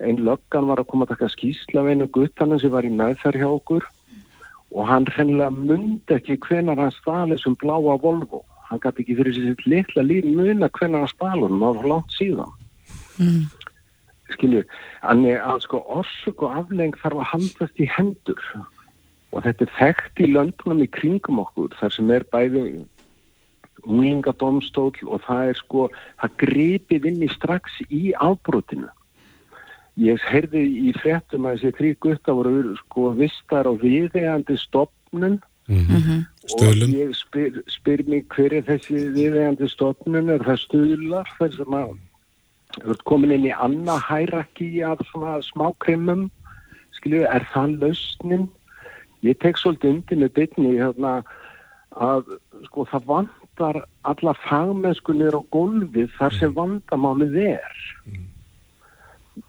[0.00, 3.42] einn löggan var að koma að taka skýsla við einu guttanin sem var í meðferð
[3.42, 3.88] hjá okkur.
[4.70, 8.44] Og hann reynilega myndi ekki hvenar hann stali sem bláa Volvo.
[8.70, 12.54] Hann gæti ekki fyrir sér litla líf muna hvenar hann stali hann var langt síðan.
[13.20, 13.50] Mm.
[14.30, 14.62] skilju
[15.02, 18.44] þannig að sko orsök og afleng þarf að handast í hendur.
[19.34, 22.62] Og þetta er þekkt í löndunum í kringum okkur þar sem er bæði
[23.84, 25.90] úlingadómstól og það er sko,
[26.20, 28.88] það gripið inn í strax í ábrotinu.
[30.00, 35.84] Ég heyrði í frettum að þessi þrý gutta voru sko vistar á viðegandi stopnun mm
[35.86, 36.20] -hmm.
[36.56, 41.74] og ég spyr, spyr mér hver er þessi viðegandi stopnun, er það stuðlar þar sem
[41.74, 41.90] að
[42.78, 46.30] þú ert komin inn í annað hærakki af svona smákrimum,
[46.92, 48.48] skilju, er það lausnin?
[49.22, 51.22] Ég tek svolítið undir með bytni hérna
[51.90, 53.28] að sko það vann
[53.60, 57.74] vantar alla fagmennskunir á gólfið þar sem vandamálið er.
[58.06, 58.26] Mm.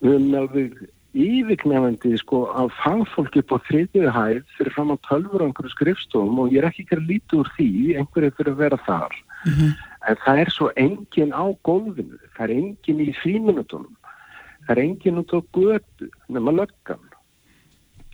[0.01, 0.75] við erum alveg
[1.11, 6.53] yfirknefandi sko að fagfólki på þriðju hæð fyrir fram á tölfur á einhverju skrifstofum og
[6.53, 9.15] ég er ekki ekki að líti úr því einhverju fyrir að vera þar.
[9.45, 9.71] Mm -hmm.
[10.07, 13.95] en það er svo engin á gólfinu það er engin í fríminutunum
[14.67, 17.03] það er engin út á götu nema löggan.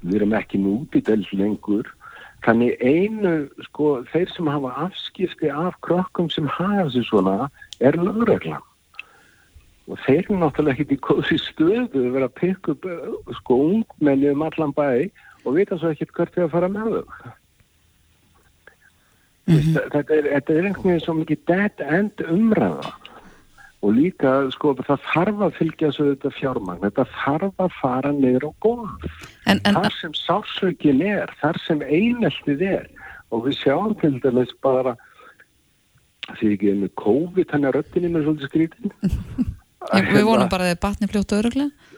[0.02, 1.97] Við erum ekki núti del lengur
[2.45, 3.34] Þannig einu,
[3.65, 7.50] sko, þeir sem hafa afskipti af krokkum sem hafa þessu svona
[7.84, 8.63] er lögreglan.
[9.88, 12.88] Og þeir eru náttúrulega ekki í góðsi stöðu að vera að pekka upp,
[13.39, 15.10] sko, ungmenni um allan bæ
[15.47, 17.34] og vita svo ekkert hvert við að fara með þau.
[19.47, 19.76] Mm -hmm.
[19.93, 22.91] Þetta er, er einhvern veginn svo mikið dead end umræða
[23.86, 28.48] og líka sko það þarf að fylgja svo þetta fjármagn, þetta þarf að fara niður
[28.50, 28.52] á
[29.52, 32.88] en, þar sem sársökin er, þar sem eineltið er.
[33.36, 34.96] Og við sjáum til dæmis bara
[36.40, 38.96] því ekki með COVID hann er röttinni með svolítið skrítin
[40.12, 41.94] við vonum bara að þið batni fljótt og öruglega.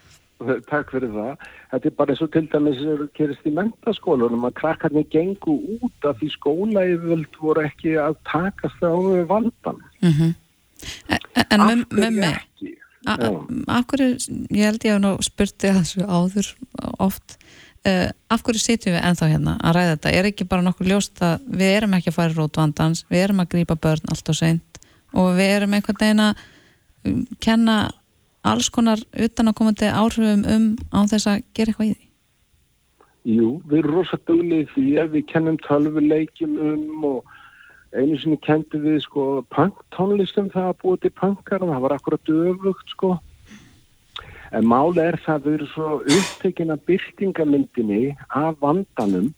[0.69, 1.47] takk fyrir það.
[1.71, 6.07] Þetta er bara eins og til dæmis sem gerist í mentaskólunum að krakkarnir gengu út
[6.07, 10.35] af því skólaeyföld voru ekki að takast á við vandan Mm En,
[11.09, 12.73] en Af með, hverju með mig, ekki?
[13.07, 13.29] a- Já.
[13.77, 14.09] af hverju,
[14.51, 16.49] ég held ég að nú spurti þessu áður
[16.99, 17.37] oft,
[17.87, 20.13] uh, af hverju sitjum við ennþá hérna að ræða þetta?
[20.19, 23.23] Er ekki bara nokkuð ljóst að við erum ekki að fara í rót vandans, við
[23.27, 24.81] erum að grípa börn allt og seint
[25.13, 26.43] og við erum einhvern veginn að
[27.05, 27.77] um, kenna
[28.43, 32.05] alls konar utan að komandi áhrifum um á þess að gera eitthvað í því?
[33.29, 37.33] Jú, við erum rosa duglega því að við kennum tölvuleikjum um og
[37.95, 42.31] einu sinni kendum við sko punktónlistum það að búið til punkar og það var akkurat
[42.35, 43.17] öfugt sko.
[44.51, 49.29] En máli er það að við erum svo upptekinn af byrtingamyndinni af vandanum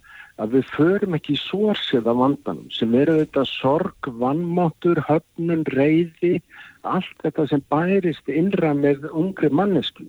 [0.41, 6.39] að við förum ekki í sórsið af vandanum sem eru þetta sorg, vannmáttur, höfnun, reyði,
[6.87, 10.07] allt þetta sem bærist innra með ungri mannesku.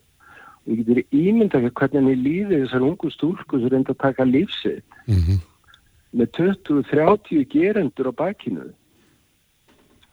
[0.62, 4.24] Og ég getur ímynda ekki hvernig henni líði þessar ungu stúlku sem reynda að taka
[4.24, 5.40] lífsið Mhm.
[6.12, 8.68] Með 20-30 gerendur á bakinu.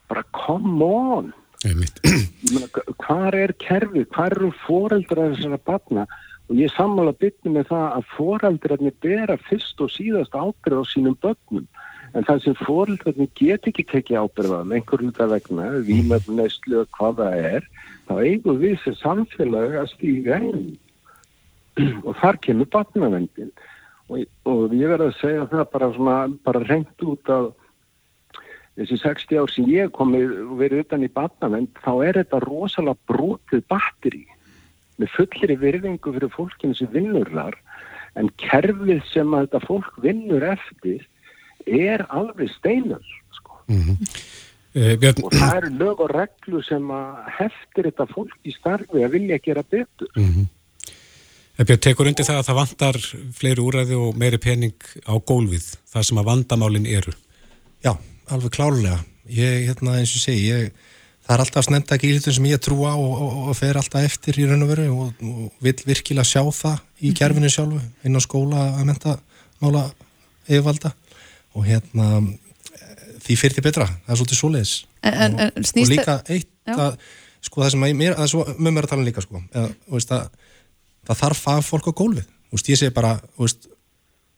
[0.09, 1.33] Bara come on!
[1.59, 6.05] Hvað er kerfið, hvað eru foreldrar þessara batna
[6.49, 11.17] og ég sammála bytni með það að foreldrarnir bera fyrst og síðast ábyrð á sínum
[11.21, 11.67] börnum.
[12.17, 16.89] En það sem foreldrarnir get ekki tekið ábyrð á einhver hluta vegna, vímöfn neyslu og
[16.97, 17.67] hvað það er,
[18.07, 20.71] þá eigum við sem samfélag að stíga inn.
[22.07, 23.51] Og þar kemur batnavendin
[24.09, 27.51] og, og ég verði að segja það bara svona, bara reynd út að
[28.79, 30.13] þessi 60 ár sem ég og
[30.59, 34.25] verið utan í batnavend þá er þetta rosalega brotið batteri
[34.99, 37.57] með fullri virðingu fyrir fólkinu sem vinnur þar
[38.19, 41.05] en kerfið sem að þetta fólk vinnur eftir
[41.69, 43.03] er alveg steinar
[43.35, 43.59] sko.
[44.77, 49.03] Eh, Björn, og það eru lög og reglu sem að heftir þetta fólk í starfi
[49.05, 50.11] að vilja gera betur.
[50.15, 50.41] Eh,
[51.59, 52.97] Björn tekur undir það að það vantar
[53.35, 57.11] fleiri úræði og meiri pening á gólfið, það sem að vandamálin eru.
[57.83, 57.91] Já,
[58.31, 59.01] alveg klárulega.
[59.27, 60.93] Ég, hérna, eins og ég segi, ég,
[61.27, 64.39] það er alltaf snemda ekki ílutun sem ég trúa og, og, og fer alltaf eftir
[64.39, 68.21] í raun og veru og, og vil virkilega sjá það í kerfinu sjálfu, inn á
[68.23, 69.17] skóla að menta
[69.59, 69.83] mála
[70.47, 70.93] yfirvalda.
[71.59, 72.23] Og hérna
[73.25, 74.75] því fyrir því betra, það er svolítið svoleiðis.
[75.03, 76.95] En, en, en og snýst líka eitt að,
[77.43, 79.41] sko það sem að mér, það er svo með mér að tala um líka sko,
[79.51, 80.38] eða, þú veist, að,
[81.09, 83.69] það þarf fagfólk á gólfið, þú veist, ég segi bara þú veist,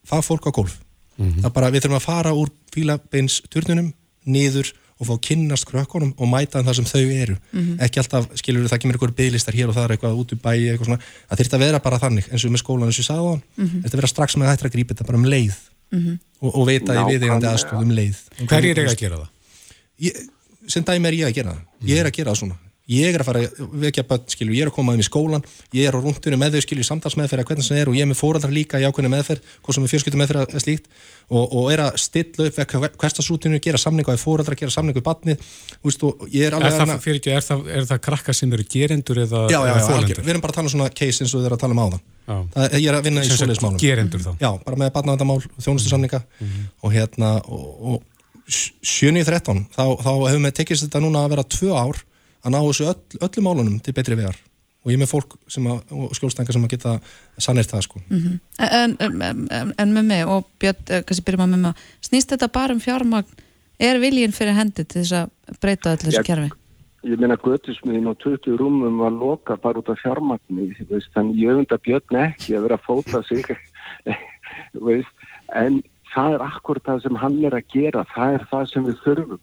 [0.07, 0.77] fagfólk á gólf.
[1.21, 3.91] Það er bara, við þurfum að fara úr fílabeins turnunum,
[4.25, 7.35] niður og fá að kynnast krökkunum og mæta það sem þau eru.
[7.81, 10.57] Ekki alltaf, skilur það kemur einhver bygglistar hér og það er eitthvað út í bæi
[10.71, 13.07] eitthvað svona, það þurft að vera bara þannig eins og með skólan eins og ég
[13.09, 13.43] sagði á hann,
[13.85, 15.57] þetta vera strax með þetta að grípa þetta bara um leið
[16.41, 17.53] og, og veita í viðeigandi Nákvæmlega.
[17.55, 18.19] aðstóð um leið.
[18.45, 19.31] Hverjir eiga að gera það?
[20.05, 20.21] ég,
[20.69, 21.65] sem dæmi er ég að gera það.
[21.91, 24.65] Ég er að gera það svona ég er að fara að vekja börn, skilju, ég
[24.65, 25.43] er að koma þeim í skólan
[25.77, 28.19] ég er á rúndunum með þau, skilju, samtalsmeðferð hvernig sem er og ég er með
[28.21, 30.85] fóraldrar líka í ákveðinu meðferð hvort sem er fjölskyldum meðferð eða slíkt
[31.29, 32.57] og, og er að stilla upp
[33.01, 35.37] hverstasútinu gera samningu á fóraldrar, gera samningu í barnið
[35.87, 38.51] úst, og ég er Er alveg það, fyrir ekki, er það, er það krakka sem
[38.51, 39.39] eru gerendur eða,
[39.95, 41.73] algjör, við erum bara að tala um svona case eins og þið er að tala
[41.77, 42.03] um áðan.
[42.21, 42.35] Já.
[42.53, 43.79] það, ég er að vinna í svoleiðismálum
[52.45, 52.85] gerendur þá?
[52.85, 53.67] já, bara með barnavendamál, þjónustu samninga og og, og 7.13 þá, þá hefur með tekist
[53.67, 54.39] þetta núna að ná þessu öll, öllum málunum til betri vegar.
[54.81, 56.95] Og ég er með fólk sem að, og skjólstængar sem að geta
[57.37, 57.99] sannir það sko.
[58.57, 62.33] En, en, en, en með mig og Björn, eh, kannski byrjum að með mig snýst
[62.33, 63.45] þetta bara um fjármagn?
[63.81, 66.49] Er viljinn fyrir hendi til þess að breyta allir þessu kerfi?
[67.01, 71.39] ég meina göttusmiðin á 20 rúmum var loka bara út af fjármagni þú veist, þannig
[71.41, 73.47] ég öfunda björn ekki að vera að fóta sig
[74.73, 75.25] þú veist,
[75.57, 78.03] en það er akkur það sem hann er að gera.
[78.11, 79.41] Það er það sem við þurfum.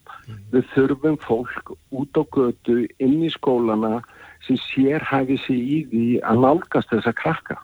[0.52, 4.02] Við þurfum fólk út á götu inn í skólana
[4.46, 7.58] sem sér hæfi sig í því að nálgast þessa krakka.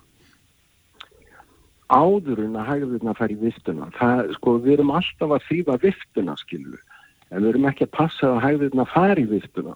[1.92, 3.90] Áður en að hægðurna fara í viftuna.
[3.98, 6.82] Það, sko, við erum alltaf að þýfa viftuna skilur
[7.30, 9.74] en við erum ekki að passa að hægðurna fara í viftuna.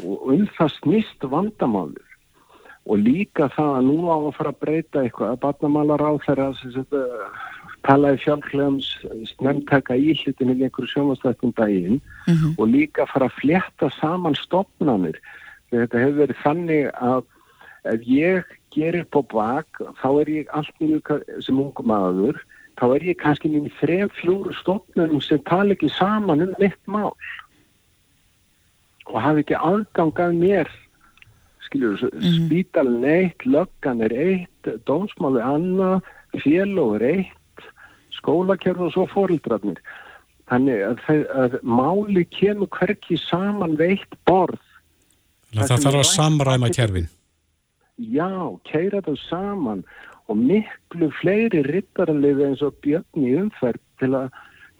[0.00, 2.06] Og um það snýst vandamálur
[2.90, 5.34] og líka það að nú á að fara að breyta eitthvað.
[5.34, 6.48] Að barnamálar á þeirra
[7.86, 8.88] talaði sjálflegums
[9.34, 12.00] snemntaka í hlutin í einhverju sjónvastættum daginn
[12.58, 15.20] og líka fara að flétta saman stopnanir
[15.70, 17.24] þetta hefur verið þannig að
[17.90, 21.00] ef ég gerir på bak þá er ég allt mínu
[21.40, 22.40] sem ungum maður
[22.80, 27.12] þá er ég kannski mínu þrejum fjóru stopnunum sem tala ekki saman um mitt mál.
[29.10, 30.70] Og hafi ekki aðgangað mér.
[31.66, 32.46] Skiljur, mm -hmm.
[32.46, 36.00] spítalinn eitt löggan er eitt, dómsmáli annað,
[36.42, 37.39] félóð er eitt
[38.20, 39.80] skólakerð og svo fórildræfnir
[40.50, 44.60] þannig að, að, máli kemur hverki saman veitt borð.
[45.54, 47.10] Það, það þarf að samræma kerfin.
[48.00, 48.30] Já,
[48.66, 49.82] keira það saman
[50.30, 54.30] og miklu fleiri rittaralið eins og björn í umferð til að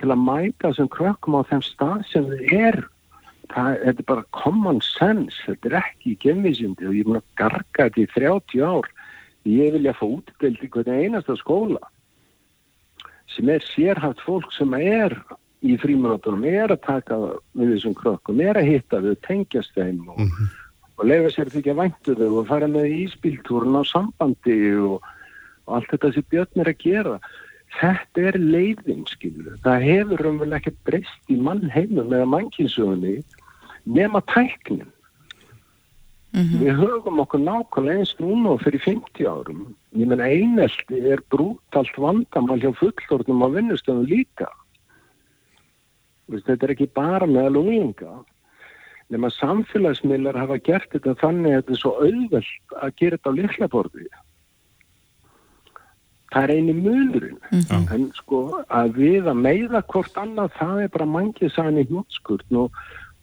[0.00, 2.78] til að mæta sem krökkum á þeim stað sem þið er
[3.52, 7.26] það, þetta er bara common sense þetta er ekki gemvísindi og ég er búin að
[7.40, 8.88] garga þetta í 30 ár.
[9.48, 11.89] Ég vilja fá útbild í hvernig einasta skóla
[13.34, 15.14] sem er sérhaft fólk sem er
[15.60, 17.18] í frímanóttunum, er að taka
[17.58, 20.48] við þessum krökkum, er að hitta við tengjast þeim og, mm -hmm.
[20.96, 24.58] og lefa sér því ekki að væntu þau og fara með í íspíltúrun á sambandi
[24.80, 25.04] og,
[25.66, 27.20] og allt þetta sem Björn er að gera
[27.78, 29.58] þetta er leiðin, skilur.
[29.64, 33.20] Það hefur umvel ekki breyst í mannheimum eða mannkynsögunni
[33.84, 34.88] nema tæknin.
[36.32, 36.58] Mm -hmm.
[36.62, 39.74] Við höfum okkur nákvæmlega eins núna og fyrir 50 árum.
[39.98, 44.46] Ég menna einelti er brútalt vandamál hjá fullornum á vinnustöðum líka.
[46.30, 48.20] Þetta er ekki bara meðal úlinga.
[49.10, 53.30] Nefn að samfélagsmiðlar hafa gert þetta þannig að þetta er svo auðvelt að gera þetta
[53.34, 54.12] á liklaborðið
[56.30, 57.86] það er eini munurinn mm -hmm.
[57.94, 62.06] en sko að við að meiða hvort annað það er bara mangið sæni og,
[62.54, 62.70] og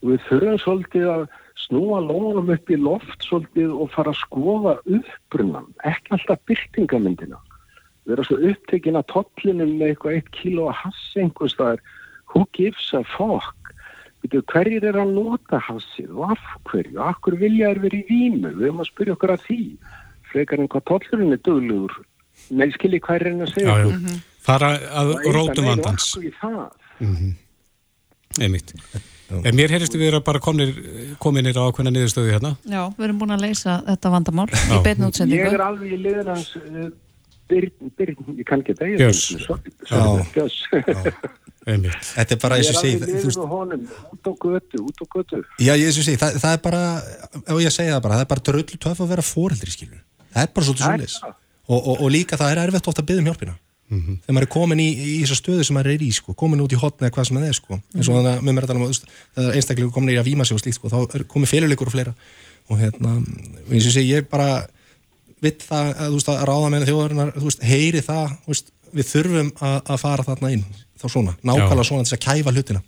[0.01, 1.23] við þurfum svolítið að
[1.65, 7.39] snúa lónum upp í loft svolítið og fara að skoða uppbrunnan, ekki alltaf byrtingamindina
[8.05, 11.85] við erum svo upptekinn að tollinum með eitthvað eitt kíló að hassi einhvers það er
[12.33, 13.55] who gives a fuck
[14.27, 18.67] hverjir er að nota hassið og af hverju, hverju vilja er verið í vímu við
[18.67, 19.61] höfum að spyrja okkur að því
[20.31, 21.99] frekar en hvað tollurinn er döglegur
[22.53, 23.75] Nei, skilji hvað er að segja.
[23.81, 23.85] Já.
[23.89, 24.17] Mm -hmm.
[24.45, 24.69] Fara
[25.01, 26.15] að rótum vandans.
[26.99, 27.33] Mm -hmm.
[28.41, 28.73] Einmitt.
[29.31, 30.71] En mér heyrstu við að bara komnir,
[31.23, 32.53] kominir á ákveðna niðurstöðu hérna.
[32.63, 35.41] Já, við erum búin að leysa þetta vandamál í beitn útsendingu.
[35.43, 36.87] Ég er alveg í liðans uh,
[37.51, 38.93] byrn, byrn, ég kann ekki það.
[39.01, 39.23] Gjörs.
[40.35, 40.59] Gjörs.
[41.67, 42.93] Þetta er bara eins og segi.
[42.95, 45.41] Ég er alveg í liðan á honum, út á götu, út á götu.
[45.59, 46.83] Já, ég eins og segi, það, það er bara,
[47.43, 50.03] ef ég segja það bara, það er bara dröllu töf að vera fóreldri, skilur.
[50.31, 51.35] Það er bara svolítið svolítið
[51.67, 53.55] og, og, og líka það er erfitt ofta að byggja um hjálpina
[53.89, 54.17] mm -hmm.
[54.23, 56.73] þegar maður er komin í, í þessa stöðu sem maður er í sko, komin út
[56.73, 57.79] í hotna eða hvað sem það er sko.
[57.95, 58.31] eins og þannig
[58.63, 61.53] að um að einstaklega komin í að výma sig og slíkt sko, þá er komið
[61.53, 62.13] féluleikur og fleira
[62.69, 63.23] og hérna,
[63.71, 64.67] eins og sé ég bara
[65.41, 69.79] vitt það að, veist, að ráða með þjóðarinnar, veist, heyri það veist, við þurfum að,
[69.85, 70.65] að fara þarna inn
[70.97, 72.81] þá svona, nákvæmlega svona þess að kæfa hlutina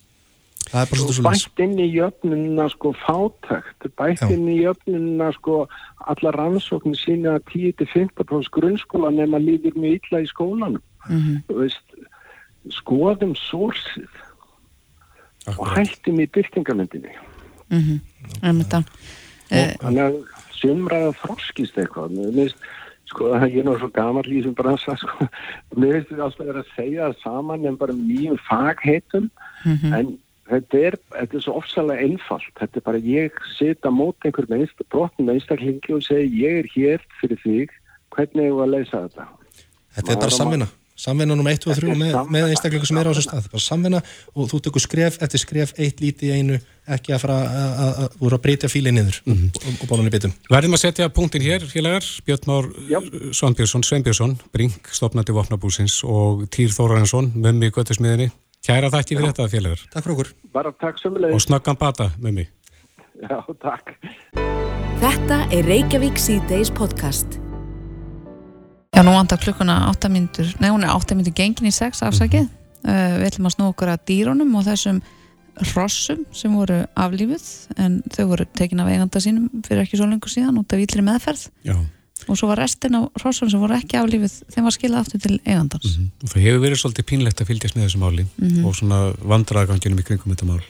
[0.70, 4.30] það er bara svona svona bætt inn í jöfnuna sko fátækt bætt Já.
[4.34, 5.62] inn í jöfnuna sko
[6.10, 11.56] alla rannsóknir sína 10-15% grunnskóla nema líður mjög illa í skólanum mm -hmm.
[11.62, 11.96] veist,
[12.70, 14.10] skoðum sórsið
[15.58, 17.14] og hættum í byrtingamöndinni
[17.70, 18.00] mm -hmm.
[19.82, 20.24] þannig að
[20.60, 22.16] sumraða froskist eitthvað.
[22.36, 22.54] Mér
[23.10, 25.28] sko ég er náttúrulega svo gammal í þessum bransa sko,
[25.76, 29.30] mér finnst þetta alltaf að vera að segja það saman en bara mjög fagheitum.
[29.66, 29.94] Mm -hmm.
[30.00, 30.18] en
[30.50, 32.54] þetta er, þetta er svo ofsalega einfalt.
[32.60, 36.68] Þetta er bara ég setja mót einhver með brotn með einstaklingi og segja ég er
[36.76, 37.70] hér fyrir þig.
[38.10, 39.26] Hvernig er þú að leysa þetta?
[39.96, 40.68] Þetta er bara samvinna
[41.00, 41.52] samvinna nr.
[41.54, 44.02] 1 og 3 með, með einstaklingu sem er á þessu stað bara samvinna
[44.36, 46.60] og þú tekur skref eftir skref eitt líti í einu
[46.90, 47.38] ekki að fara
[47.86, 49.50] að voru að breytja fílið niður mm -hmm.
[49.62, 52.66] og, og bónunni bitum Verðum að setja punktin hér félagar Björn Már
[53.32, 58.32] Svanbjörnsson Sveinbjörnsson Brink, stopnandi Vopnabúsins og Týr Þórarensson með mig göttusmiðinni
[58.66, 59.84] Kæra þætti fyrir þetta félagur.
[59.94, 60.32] Takk fyrir okkur.
[60.54, 61.04] Bara takk.
[61.32, 62.50] Og snakkan bata með mig.
[63.24, 63.96] Já, takk.
[65.00, 67.40] Þetta er Reykjavík C-Days podcast.
[68.96, 72.48] Já, nú vandar klukkuna 8 minútur, nei hún er 8 minútur gengin í 6 afsakið.
[72.48, 72.90] Mm -hmm.
[72.90, 75.02] uh, við ætlum að snú okkur að dýrónum og þessum
[75.60, 77.46] hrossum sem voru aflífuð
[77.78, 81.02] en þau voru tekin af eiganda sínum fyrir ekki svo lengur síðan út af yllri
[81.02, 81.50] meðferð.
[81.64, 81.76] Já
[82.28, 85.38] og svo var restin á hrossum sem voru ekki aflífið þeim var skilað aftur til
[85.46, 86.24] eigandans mm -hmm.
[86.24, 88.66] og það hefur verið svolítið pínlegt að fylgjast með þessu máli mm -hmm.
[88.66, 89.00] og svona
[89.32, 90.64] vandraðgangjunum í kringum þetta mál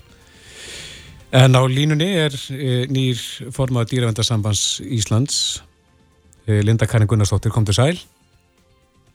[1.31, 3.17] en á línunni er e, nýr
[3.51, 5.61] formað dýravendarsambands Íslands
[6.49, 7.97] Linda Karin Gunnarsdóttir, kom til sæl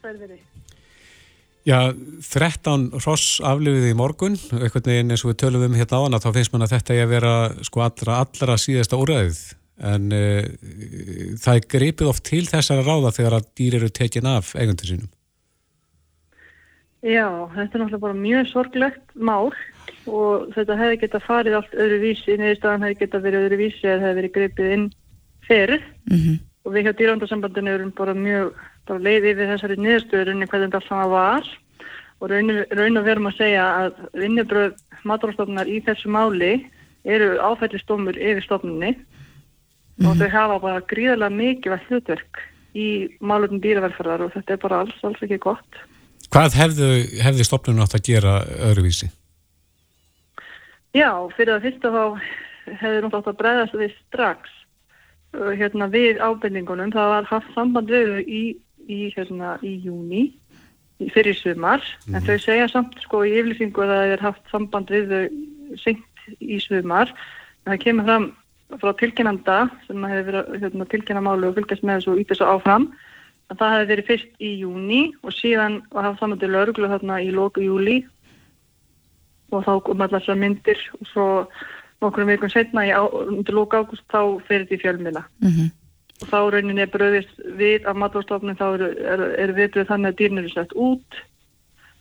[0.02, 0.40] Sælveri
[1.64, 1.78] Já,
[2.20, 4.34] 13 hross aflífið í morgun.
[4.58, 7.06] Eitthvað eins og við tölum um hérna á hana þá finnst mann að þetta er
[7.06, 9.38] að vera sko allra, allra síðasta úræðið
[9.88, 10.44] en uh,
[11.40, 15.08] það er greipið oft til þessara ráða þegar að dýr eru tekin af eigundir sínum.
[17.04, 19.50] Já, þetta er náttúrulega bara mjög sorglegt mál
[20.04, 24.04] og þetta hefði geta farið allt öðru vísi, neðurstaðan hefði geta verið öðru vísi eða
[24.04, 24.86] hefði verið greipið inn
[25.48, 26.38] fyrir mm -hmm.
[26.64, 28.54] Og við hjá dýrandasambandinu erum bara mjög
[28.88, 31.50] bara leiðið við þessari neðurstöðurinn hvernig þetta alltaf var
[32.20, 36.54] og raun og verum að segja að vinnubröð maturstofnar í þessu máli
[37.04, 38.94] eru áfællistómur yfir stofnunni
[39.94, 40.08] Mhm.
[40.08, 42.40] og þau hafa bara gríðarlega mikilvægt hlutverk
[42.74, 42.86] í
[43.22, 45.82] málum dýravelferðar og þetta er bara alls, alls ekki gott.
[46.34, 46.88] Hvað hefðu,
[47.22, 48.32] hefði stopnunum átt að gera
[48.70, 49.12] öðruvísi?
[50.94, 52.02] Já, fyrir að fyrsta þá
[52.80, 54.50] hefur náttúrulega átt að bregðast við strax
[55.58, 56.92] hérna, við ábendingunum.
[56.94, 58.42] Það var haft samband við í,
[58.86, 60.24] í, hérna, í júni,
[61.14, 65.10] fyrir sumar, en þau segja samt sko í yfirlýsingu að það er haft samband við
[65.10, 67.10] þau senkt í sumar.
[67.64, 68.30] En það kemur fram
[68.80, 72.48] frá tilkennanda sem hefur verið hérna, tilkenna málu og fylgjast með þessu og ít þessu
[72.48, 72.88] áfram.
[73.50, 77.20] En það hefði verið fyrst í júni og síðan var haft samband við lauruglu þarna
[77.20, 77.98] í lóku júli
[79.52, 81.26] og þá kom þessar myndir og svo
[82.04, 82.92] nokkrum vikum setna í
[83.56, 85.70] lóka ágúst þá fyrir því fjölmila Mhm.
[86.22, 90.18] og þá rauninni er bröðist við af matvárstofnun þá eru er, er viðbröð þannig að
[90.20, 91.20] dýrin eru sett út.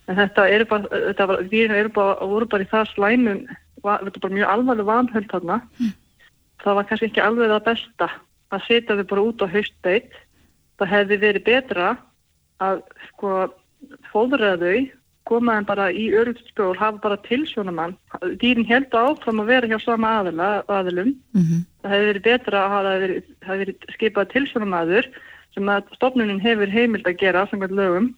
[0.07, 3.45] En þetta eru bara, þetta var, dýrin eru bara, voru bara í það slæmum
[3.83, 5.61] va- þetta er bara mjög alvarleg vanhöld þarna.
[6.63, 8.09] Það var kannski ekki alveg það besta
[8.51, 10.11] að setja þau bara út á haustbeitt
[10.79, 11.97] það hefði verið betra
[12.61, 13.31] að sko
[14.13, 14.91] fóðra þau
[15.25, 17.95] koma þeim bara í örugstskjól hafa bara tilsjónumann
[18.41, 21.65] dýrin heldur áfram að vera hjá sama aðila, aðilum Mhm.
[21.83, 25.05] það hefði verið betra að hafa verið, verið skipað tilsjónamaður
[25.53, 28.13] sem að stofnunin hefur heimild að gera samkvæmt lögum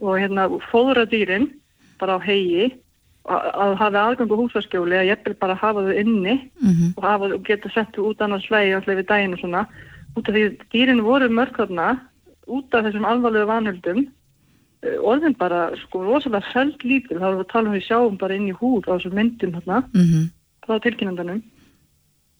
[0.00, 1.50] og hérna fóðra dýrin
[1.98, 2.72] bara á hegi
[3.28, 6.94] að hafa aðgangu húsaskjóli að jafnvel bara hafa þau inni Mhm.
[6.96, 9.66] og hafa og geta sett þau út annars slægi alltaf við daginn og svona
[10.16, 12.00] út af því dýrin voru mörg þarna
[12.48, 14.06] út af þessum alvarlegu vanhöldum
[14.82, 18.36] orðin bara sko rosalega feld lítil, þá erum við að tala um við sjáum bara
[18.38, 20.28] inn í húð á þessum myndum þarna Mhm.
[20.66, 21.42] frá tilkynnindanum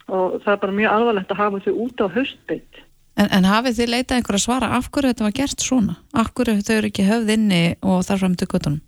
[0.09, 2.75] og það er bara mjög alvarlegt að hafa þau út á haustbeitt.
[3.19, 5.97] En, en hafið þið leitað einhver að svara af hverju þetta var gert svona?
[6.15, 8.81] Af hverju þau eru ekki höfð inni og þar fram til göttunum?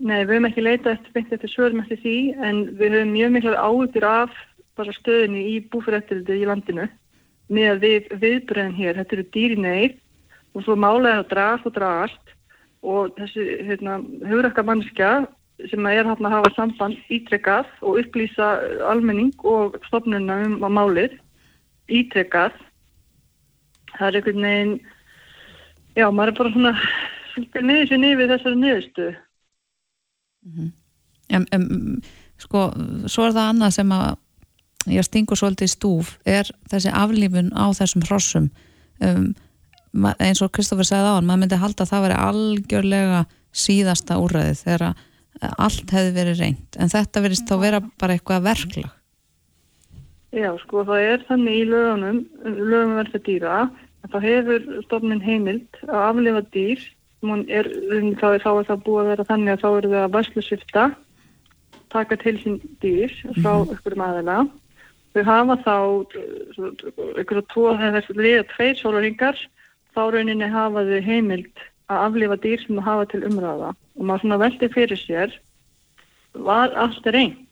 [0.00, 3.32] Nei, við höfum ekki leitað eftir beint eftir svörum eftir því en við höfum mjög
[3.34, 4.30] miklar áhugur af
[4.78, 6.86] bara stöðinni í búfyrireftirliti í landinu
[7.50, 9.98] með við viðbröðin hér, þetta eru dýrineið
[10.54, 12.34] og svo málega að dragast og dragast
[12.80, 13.98] og þessi hérna,
[14.30, 15.10] hugrakka mannskja
[15.70, 18.48] sem er hérna að hafa samband ítrekkað og upplýsa
[18.88, 21.16] almenning og stofnunna um að málið
[21.92, 22.56] ítrekkað
[23.96, 24.76] það er einhvern veginn
[25.98, 26.74] já, maður er bara svona
[27.34, 29.10] svolítið niður sér niður við þessari niðurstu
[31.30, 32.02] Um, um,
[32.40, 32.70] sko,
[33.06, 34.08] svo er það annað sem að
[34.90, 38.48] ég stingur svolítið stúf er þessi aflífun á þessum hrossum.
[39.04, 39.34] Um,
[39.92, 44.62] eins og Kristoffer sagði á hann, maður myndi halda að það veri algjörlega síðasta úrræðið
[44.64, 45.04] þegar að
[45.40, 48.96] allt hefði verið reynd en þetta verist þá vera bara eitthvað verklag.
[50.30, 53.60] Já, sko, það er þannig í lögunum, lögum verður dýra,
[54.12, 56.84] það hefur stofnin heimild að aflifa dýr,
[57.26, 57.66] hún er,
[58.20, 60.84] þá er, þá er það búið að vera þannig að þá eru það að væslusvifta,
[61.90, 64.38] taka til sín dýr frá ykkurum aðeina.
[65.10, 65.74] Þau hafa þá
[67.18, 69.42] ykkur að tvo, þegar þessu liða tveir sólaringar,
[69.94, 73.70] þá rauninni hafa þau heimild að aflifa dýr sem þau hafa til umræða.
[73.98, 75.38] Og maður svona veldi fyrir sér,
[76.34, 77.46] var allt reynd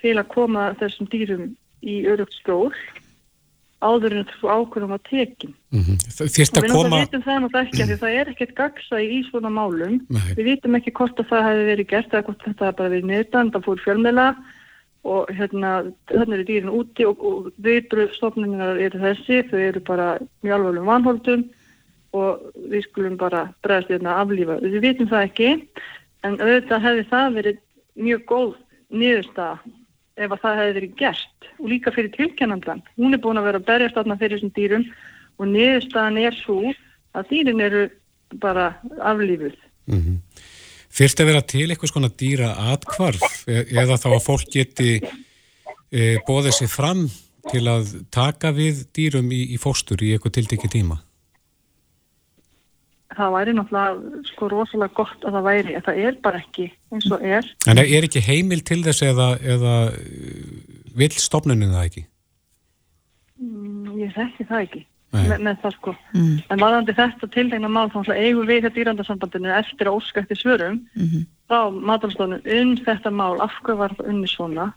[0.00, 1.46] til að koma þessum dýrum
[1.80, 2.72] í örugt skjól
[3.80, 5.52] áður en þú ákvörðum að tekin.
[5.72, 6.82] Mm Þyrst Og að við koma...
[6.84, 9.94] náttúrulega vitum það náttúrulega ekki af því það er ekkert gagsæði í svona málum.
[10.12, 10.26] Nei.
[10.36, 13.08] Við vitum ekki hvort að það hefði verið gert eða hvort þetta hefði bara verið
[13.10, 14.26] niðurdan, það fór fjölmela
[15.10, 15.70] og hérna,
[16.10, 20.08] þannig eru dýrin úti og, og viðbröðstofnunar eru þessi, þau eru bara
[20.44, 21.46] mjög alvarlegum vanholdum
[22.16, 24.58] og við skulum bara bregðast hérna aflífa.
[24.64, 25.50] Við vitum það ekki,
[26.26, 27.60] en auðvitað hefði það verið
[28.00, 28.50] mjög góð
[28.90, 29.76] niðurstaða
[30.20, 32.84] ef að það hefði verið gert og líka fyrir tilkennandan.
[32.98, 34.86] Hún er búin að vera að berjast þarna fyrir þessum dýrum
[35.40, 36.60] og niðurstaðan er svo
[37.16, 37.88] að dýrin eru
[38.42, 39.56] bara aflífuð.
[39.90, 40.20] Mm
[40.90, 46.18] Þyrst að vera til eitthvað svona dýra atkvarf e- eða þá að fólk geti e,
[46.26, 47.04] bóðið sér fram
[47.46, 50.98] til að taka við dýrum í, í fóstur í eitthvað tiltekki tíma.
[53.10, 57.08] Það væri náttúrulega sko rosalega gott að það væri, en það er bara ekki eins
[57.10, 57.48] og er.
[57.66, 60.30] En er ekki heimil til þess eða, eða e,
[61.00, 62.04] vill stopnunin það ekki?
[63.40, 65.24] Mm, Ég þekki það ekki Nei.
[65.26, 65.94] með, með það sko.
[66.14, 66.36] mm.
[66.54, 71.26] En varðandi þetta tiltegna mál þá eigum við þetta eftir að óska eftir svörum Mhm.
[71.50, 74.72] frá matalstofnun um þetta mál, af hverju var það unni svona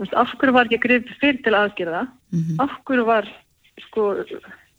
[0.00, 2.56] af hverju var ekki grifið fyrir til aðgerða Mhm.
[2.60, 3.28] af hverju var
[3.84, 4.24] sko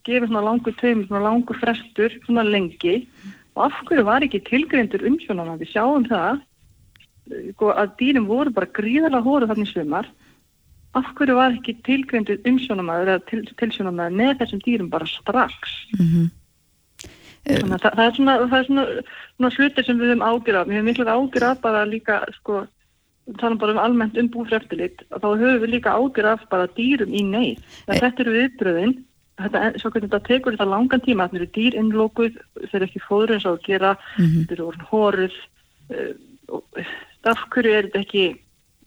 [0.06, 3.08] gefið svona langur tömur, svona langur frestur svona lengi
[3.56, 6.42] og af hverju var ekki tilgreindur umsjónana við sjáum það
[7.56, 10.10] sko, að dýrin voru bara gríðarlega hóru þarna í sumar
[10.96, 16.32] af hverju var ekki tilgreindur umsjónamaður eða til, tilsjónamaður með þessum dýrum bara strax Mhm.
[17.46, 18.84] Þannig að það, það er svona, svona,
[19.38, 20.66] svona hlutir sem við höfum ágjur af.
[20.66, 22.64] Við höfum miklar ágjur af bara líka sko
[23.42, 27.22] tala bara um almennt um búfreftilit, þá höfum við líka ágjör af bara dýrum í
[27.26, 27.60] neyð.
[27.86, 28.96] E- Þetta eru viðbröðin,
[29.42, 32.38] þetta, svo hvernig þetta tekur þetta langan tíma, þetta eru dýr innlókuð,
[32.70, 34.40] þeir eru ekki fóður eins og að gera, Mhm.
[34.46, 35.36] þetta eru orðin hóruð,
[35.92, 36.14] uh,
[36.50, 36.64] og
[37.26, 38.26] af hverju er þetta ekki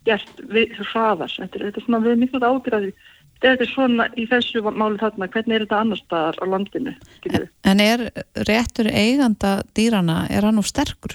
[0.05, 2.39] gert við hraðar, þetta er, þetta er svona við miklu
[2.87, 2.93] því.
[3.39, 6.93] Þetta er svona í þessu máli þarna, hvernig er þetta annar staðar á landinu,
[7.23, 7.49] við?
[7.63, 8.09] En er
[8.49, 11.13] réttur eiganda dýrana, er hann of sterkur?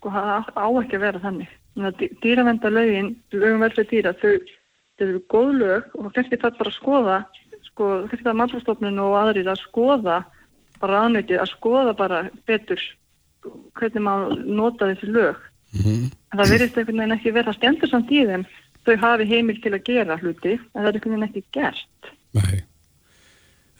[0.00, 1.48] sko það á- ekki að vera þannig.
[2.22, 4.32] Dýravenda lögin, lögum velfrið dýra, þau,
[5.00, 7.18] þau eru góð lög og kannski það bara að skoða,
[7.70, 10.22] sko, kannski það matlastofnun og aðrir að skoða
[10.80, 12.82] bara aðnöyti, að skoða bara betur
[13.78, 15.44] hvernig maður nota þessi lög.
[15.80, 18.44] En það verðist einhvern veginn ekki vera stendur samt í þeim,
[18.86, 22.12] þau hafi heimil til að gera hluti, en það er einhvern veginn ekki gert.
[22.36, 22.60] Nei.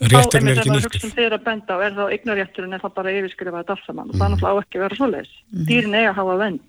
[0.00, 0.94] Þá Rétturinn er ekki ef maður nýttur.
[0.94, 4.08] hugsa um þeirra benda og er þá eignarétturinn er það bara yfirskrifað þetta allt saman
[4.08, 5.34] og það er náttúrulega á ekki að vera svoleiðis.
[5.68, 6.62] Dýrin eiga að hafa vend.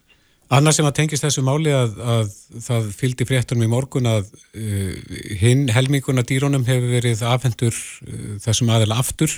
[0.51, 2.31] Annars sem að tengist þessu máli að, að
[2.65, 8.73] það fylgdi fréttunum í morgun að uh, hinn helminguna dýrónum hefur verið afhendur uh, þessum
[8.75, 9.37] aðeila aftur.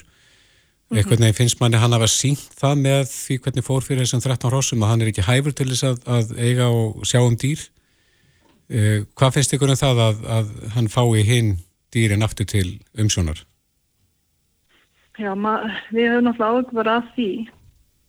[0.94, 4.52] Eitthvað nefn finnst manni hann hafa sínt það með því hvernig fór fyrir þessum 13
[4.52, 7.62] hrossum að hann er ekki hæfur til þess að, að eiga og sjá um dýr.
[8.74, 11.56] Uh, hvað finnst ykkur um það að, að hann fái hinn
[11.94, 13.46] dýrin aftur til umsjónar?
[15.22, 15.60] Já, ma,
[15.94, 17.32] við höfum náttúrulega áhugur af því.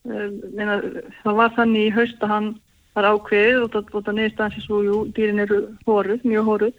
[0.09, 0.81] Uh, meina,
[1.21, 2.55] það var þannig í haust að hann
[2.95, 6.75] var ákveðið og það, það neðist aðeins svo, jú, dýrin eru hóruð, mjög hóruð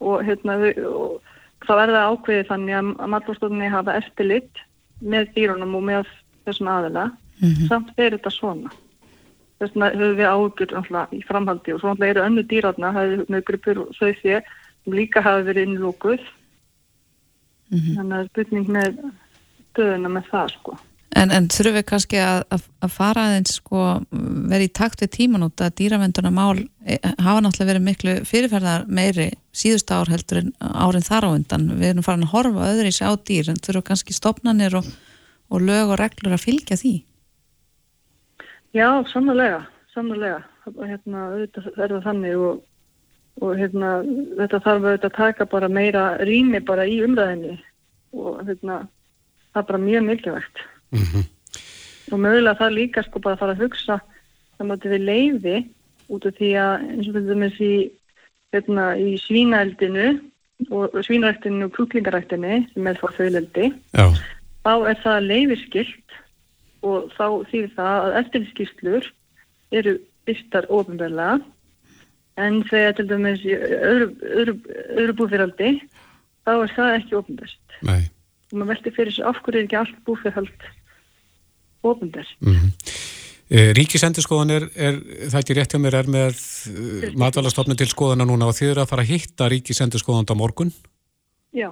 [0.00, 0.56] og, hérna,
[0.90, 4.64] og það verða ákveðið þannig að, að matlastofni hafa eftirlit
[5.00, 6.10] með dýrunum og með
[6.46, 7.06] þessum aðila.
[7.68, 8.72] Samt er þetta svona.
[9.60, 10.26] Þess vegna höfum við
[10.76, 14.40] náttúrulega í framhaldi og svo náttúrulega eru önnu dýrarna, það eru nögrupur og þau sé,
[14.84, 16.26] sem líka hafa verið innlókuð.
[17.72, 19.00] Þannig að það er spurning með
[19.72, 20.76] stöðuna með það sko.
[21.16, 23.82] En, en þurfum við kannski að, að, að fara aðeins sko,
[24.50, 28.84] vera í takt við tíman út að dýravenduna mál e, hafa náttúrulega verið miklu fyrirferðar
[28.98, 31.70] meiri síðust ár heldur en árin þar á undan.
[31.78, 34.90] Við erum farin að horfa öðru í sig á dýr en þurfum kannski stopnanir og,
[35.48, 36.94] og lög og reglur að fylgja því.
[38.76, 39.64] Já, sannlega,
[39.96, 40.44] sannlega.
[40.66, 42.62] Hérna, auðvitað er það þannig og,
[43.40, 43.96] og hérna,
[44.42, 47.56] þetta þarf auðvitað að taka bara meira rými bara í umræðinni
[48.16, 48.82] og hérna,
[49.54, 50.66] það er bara mjög mikilvægt.
[50.94, 54.00] Og mögulega það líka sko bara að fara að hugsa
[54.56, 55.56] það mátti við leiði
[56.12, 57.72] út af því að eins og þetta með því
[58.54, 60.06] hérna, í svínaeldinu
[60.72, 66.16] og svínaræktinu og kúklingaræktinu sem er þá þauðeldi þá er það leifiskilt
[66.86, 69.10] og þá þýðir það að eftirlitskýrslur
[69.76, 69.94] eru
[70.26, 71.36] byrtar ofinverlega
[72.40, 74.08] en þegar til dæmis öðru,
[74.40, 74.56] öðru,
[74.96, 75.70] öðru búfyraldi
[76.46, 80.02] þá er það ekki ofinverst og maður velti fyrir sig af hverju er ekki allt
[80.08, 80.68] búfyrhald
[81.94, 82.74] ofinverst Mm
[83.46, 84.96] Ríkisendurskoðan er, er,
[85.30, 88.82] það ekki rétt hjá mér, er með uh, matvælastofnun til skoðana núna og þið eru
[88.82, 90.72] að fara að hitta ríkisendurskoðan á morgun
[91.54, 91.68] Já,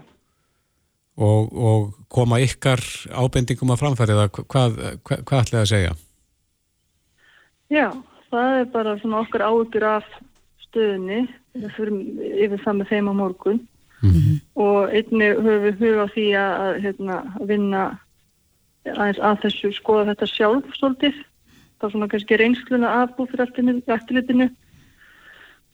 [1.19, 5.97] og, og koma ykkar ábendingum að framfæri það, hvað, hvað, hvað ætlaði að segja?
[7.75, 7.89] já,
[8.31, 10.09] það er bara svona okkar áhugur af
[10.75, 11.93] fyrir
[12.43, 13.61] yfir það með þeim á morgun.
[14.59, 17.83] Og einni höfum við huga á því að, að hérna, að vinna
[18.93, 21.17] aðeins að þessu skoða þetta sjálf svolítið.
[21.81, 23.81] Þá svona kannski reynsluna af búfyriraltinu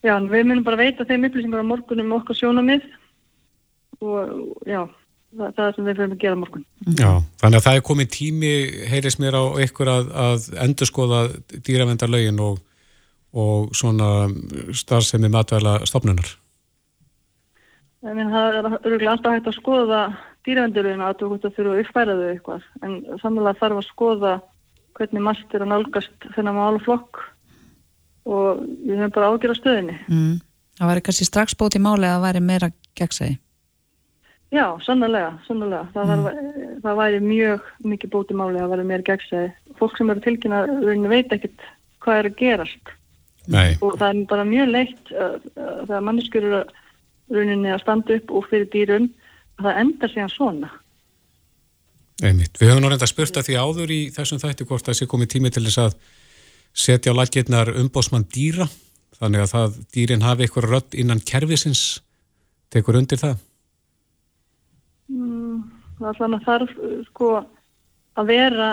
[0.04, 2.86] já, en við munum bara veita þeim upplýsingar á morgunum okkar sjónamið
[4.00, 4.86] og já
[5.36, 6.64] það, það er sem við fyrir að gera morgun.
[6.96, 7.10] Já,
[7.42, 8.54] þannig að það er komið tími,
[8.90, 11.20] heyris mér á ykkur að, að endurskoða
[11.66, 12.58] dýravendarlögin og,
[13.36, 14.10] og svona
[14.76, 15.78] starfsemi matvæla
[18.16, 22.16] meina, það er alltaf hægt að skoða dýravendurinn að þú hvort að þurfa að uppfæra
[22.18, 24.32] þau eitthvað en samanlega þarf að skoða
[24.98, 27.20] hvernig margt er að nálgast þennan málaflokk
[28.30, 29.96] og við höfum bara ágjör á stöðinni.
[30.08, 30.34] Mm.
[30.80, 33.38] Það væri kannski strax bót í máli að það væri meira gegnsæði.
[34.50, 35.84] Já, sannlega, sannlega.
[35.94, 36.28] Það, þarf,
[36.82, 39.50] það væri mjög mikið bóti máli að vera meira gegnsæði.
[39.78, 41.66] Fólk sem eru tilkynna rauninni veit ekkert
[42.00, 42.94] hvað er að gerast
[43.50, 46.74] Nei, og það er bara mjög leitt uh, uh, þegar manneskur eru að-
[47.30, 49.19] rauninni að standa upp og fyrir dýrum að
[49.66, 50.70] það endar síðan svona.
[52.20, 52.58] einmitt.
[52.60, 55.30] Við höfum nú reynda spurt að því áður í þessum þætti hvort það sé komið
[55.34, 55.94] tími til þess að
[56.76, 58.66] setja á lakirnar umbósmann dýra,
[59.16, 62.02] þannig að það dýrin hafi eitthvað rödd innan kerfisins,
[62.70, 63.40] tekur undir það.
[65.10, 65.64] Mm,
[65.98, 66.76] það er þannig að þarf
[67.08, 67.30] sko
[68.20, 68.68] að vera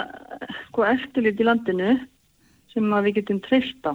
[0.68, 1.96] sko eftirlit í landinu
[2.74, 3.94] sem að við getum treyst á.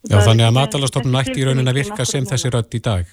[0.00, 2.80] Já, Það er þannig að ekki ætti í raunin að virka sem þessi rödd í
[2.84, 3.08] dag.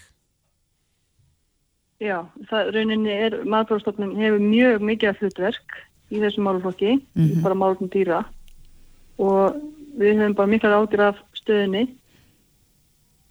[1.98, 5.78] Já, það rauninni er, matvælastofnun hefur mjög mikið hlutverk
[6.14, 8.20] í þessum máluflokki, mm bara máluflokkum dýra.
[9.18, 9.58] Og
[9.98, 11.88] við höfum bara miklar ágjur af stöðinni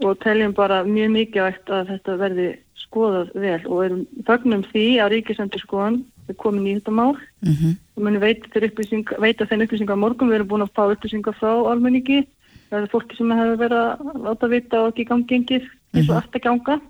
[0.02, 5.12] og teljum bara mjög mikilvægt að þetta verði skoðað vel og erum fögnum því að
[5.14, 7.14] Ríkisendur skoðan er komin í þetta mál.
[7.46, 7.76] Mm -hmm.
[7.96, 12.26] og munum veita, þeim upplýsingar morgun, við erum búin að fá upplýsingar frá almenningi,
[12.70, 15.64] það er fólki sem hefur verið að láta vita og ekki gangengið
[15.94, 16.16] eins og Mhm.
[16.16, 16.80] allt að ganga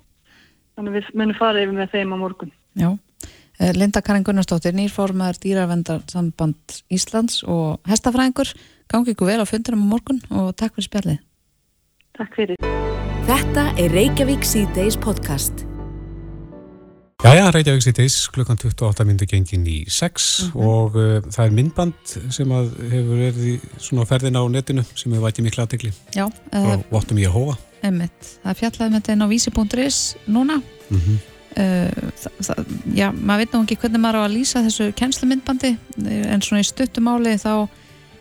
[0.76, 2.90] þannig við munum fara yfir með þeim á morgun Já,
[3.58, 8.50] Eh, Linda Karin Gunnarsdóttir, nýrformaður dýravendarsamband Íslands og hestafræðingur.
[8.92, 11.22] Gangi ykkur vel á fundunum á morgun og takk fyrir spjallið.
[12.18, 12.60] Takk fyrir
[13.26, 15.64] Þetta er Reykjavík C-Days podcast.
[17.24, 22.52] Jæja, Reykjavík sýtis, klukkan 28 myndu gengin í 6 og uh, það er myndband sem
[22.52, 26.76] að hefur verið í svona ferðin á netinu sem hefur vætið miklu aðtegli Já, uh,
[26.92, 27.56] Vottum í að hóa.
[27.88, 28.28] Emmitt.
[28.44, 30.60] Það fjallaði með þetta inn á vísi.is núna.
[30.90, 31.18] Mm -hmm.
[31.56, 31.88] Uh,
[32.92, 35.70] já, maður veit nú ekki hvernig maður á að lýsa þessu kennslumyndbandi
[36.04, 37.68] en svona í stuttumáli þá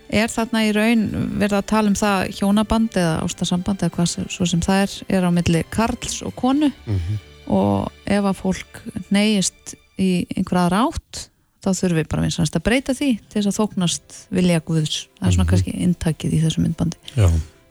[0.10, 1.04] er þarna í raun
[1.42, 5.28] verið að tala um það hjónaband eða ástasamband eða hvað svo sem það er, er
[5.28, 6.72] á milli karls og konu
[7.52, 11.26] og ef að fólk neyist í einhverja rátt
[11.60, 15.28] þá þurfum við bara minnst að breyta því til þess að þóknast vilja Guðs það
[15.28, 15.50] er svona Mhm.
[15.52, 17.28] kannski intakið í þessu myndbandi Já.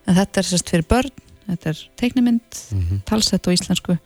[0.06, 1.10] en þetta er sérst fyrir börn
[1.48, 3.98] þetta er teiknimynd, Mm talsett og íslensku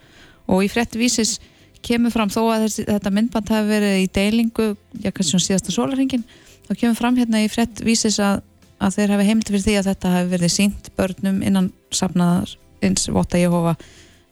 [0.49, 1.37] og í frétti vísis
[1.85, 5.71] kemur fram þó að þessi, þetta myndband hafi verið í deilingu, já kannski svona síðasta
[5.71, 6.25] sólarhingin,
[6.67, 8.41] þá kemur fram hérna í frétt vísis að,
[8.81, 13.07] að þeir hafi heimildi fyrir því að þetta hafi verið sínt börnum innan safnaðar eins
[13.13, 13.77] Votta Jehova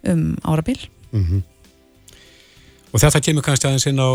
[0.07, 0.79] um árabil
[1.11, 1.43] Mhm.
[2.93, 4.11] Og þetta kemur kannski aðeins inn á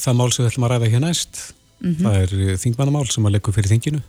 [0.00, 1.40] það mál sem við ætlum að ræða hér næst.
[1.80, 4.02] mm Það er þingmannamál sem að leggur fyrir þinginu.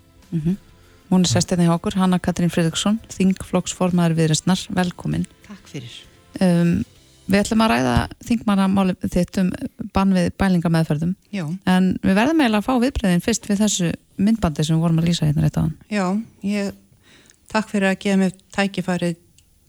[1.12, 5.94] Hún er sestinni hjá okkur, Hanna Katrín Fredriksson þingflokksformaður viðrestnar, velkomin Takk fyrir.
[6.42, 6.78] um,
[7.32, 7.96] við ætlum að ræða
[8.28, 9.50] þingmannamáli þitt um
[9.96, 13.92] bann við bælingameðferðum Já, En við verðum eiginlega að fá viðbreyðin fyrst við þessu
[14.22, 15.76] myndbandi sem við vorum að lýsa hérna rétt á hann.
[15.92, 16.06] já,
[16.44, 16.74] ég
[17.52, 19.14] takk fyrir að gefa mér tækifæri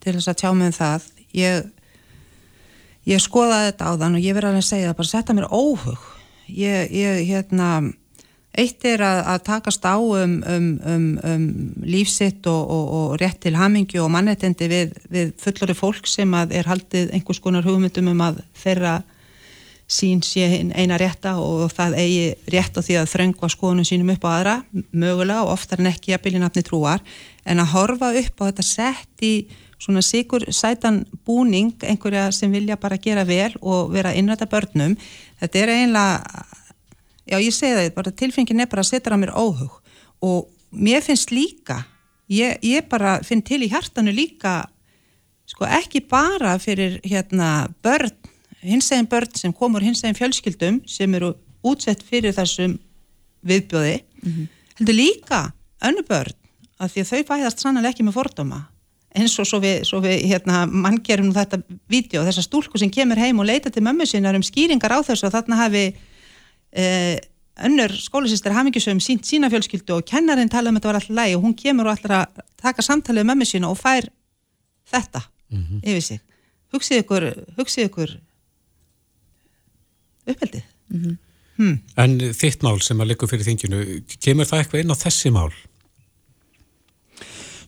[0.03, 1.07] til þess að tjá mig um það.
[1.34, 1.64] Ég,
[3.09, 6.05] ég skoðaði þetta á þann og ég verði að segja það, bara setja mér óhug.
[6.53, 7.68] Ég, ég hérna,
[8.59, 11.46] eitt er að, að takast á um, um, um, um
[11.88, 16.68] lífsitt og, og, og rétt til hamingju og mannetendi við, við fullori fólk sem er
[16.68, 19.00] haldið einhvers konar hugmyndum um að þeirra
[19.92, 24.24] sín sé eina rétta og það eigi rétt á því að þröngva skoðunum sínum upp
[24.24, 24.55] á aðra,
[24.92, 27.03] mögulega og oftar en ekki að bylja nafni trúar,
[27.44, 29.34] en að horfa upp á þetta sett í
[29.82, 34.94] svona sigur sætan búning einhverja sem vilja bara gera vel og vera innræta börnum,
[35.42, 36.46] þetta er eiginlega,
[37.29, 39.79] já ég segi það, bara tilfengin er bara að setja á mér óhug.
[40.23, 41.83] Og mér finnst líka,
[42.31, 44.66] ég, ég bara finn til í hjartanu líka,
[45.47, 48.14] sko ekki bara fyrir hérna börn
[48.62, 51.35] hinsegin börn sem komur hinsegin fjölskyldum sem eru
[51.66, 52.79] útsett fyrir þessum
[53.47, 53.97] viðbjóði
[54.79, 55.41] heldur líka
[55.83, 56.37] önnu börn
[56.79, 58.61] að því að þau fæðast sannlega ekki með fordóma.
[59.14, 61.61] Eins og svo við, svo við hérna, mann gerum þetta
[61.91, 65.29] vídeo, þessa stúlku sem kemur heim og leita til mömmu sinnar um skýringar á þessu
[65.29, 65.85] og þarna hafi
[66.73, 71.45] önnur skólasýstir hamingjusum sínt sína fjölskyldu og kennarinn tala um þetta var alltaf lægi og
[71.45, 74.09] hún kemur og ætlar að taka samtalið um mömmu sína og fær
[74.93, 75.27] þetta
[75.83, 76.23] yfir sig
[76.73, 78.14] hugsið ykkur, hugsið ykkur
[80.33, 81.18] uppeldið hmm.
[82.01, 83.83] En þitt mál sem að leggur fyrir þinginu,
[84.25, 85.53] kemur það eitthvað inn á þessi mál?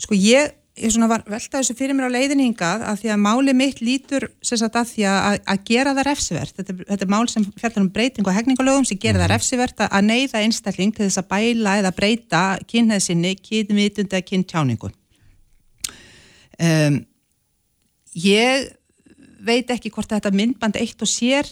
[0.02, 3.20] Sko ég, ég svona var velta þessu fyrir mér á leiðinni hingað að því að
[3.22, 6.54] máli mitt lítur sem sagt að því að, að gera það refsivert.
[6.58, 10.08] Þetta, þetta er mál sem fjallar um breyting og hegningalögum sem gera það refsivert að,
[10.08, 14.90] neyða einstakling til þess að bæla eða breyta kynneðsinni, kynvitund eða kyntjáningu.
[16.58, 16.98] Um,
[18.18, 18.70] ég
[19.44, 21.46] veit ekki hvort þetta myndband eitt og sér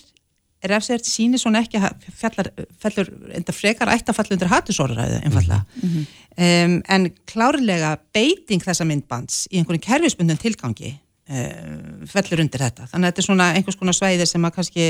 [0.71, 1.81] refsivert síni svona ekki
[2.19, 2.51] fjallar,
[2.83, 5.65] fellur enda frekar ætti að falla undir hattusóraræðu einfallega.
[6.33, 12.89] Um, en klárlega beiting þessa myndbands í einhverjum kerfisbundum tilgangi um, fellur undir þetta.
[12.93, 14.89] Þannig að þetta er svona einhvers konar svæði sem að kannski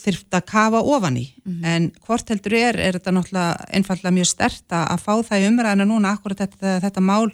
[0.00, 1.26] þyrft að kafa ofan í.
[1.66, 5.86] En hvort heldur er, er þetta náttúrulega einfallega mjög stert að fá það í umræðina
[5.88, 7.32] núna akkurat þetta, þetta mál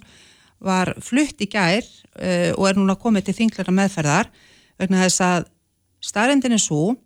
[0.67, 4.31] var flutt í gær uh, og er núna komið til þinglara meðferðar
[4.81, 5.51] vegna þess að
[6.01, 6.97] starrendin er svo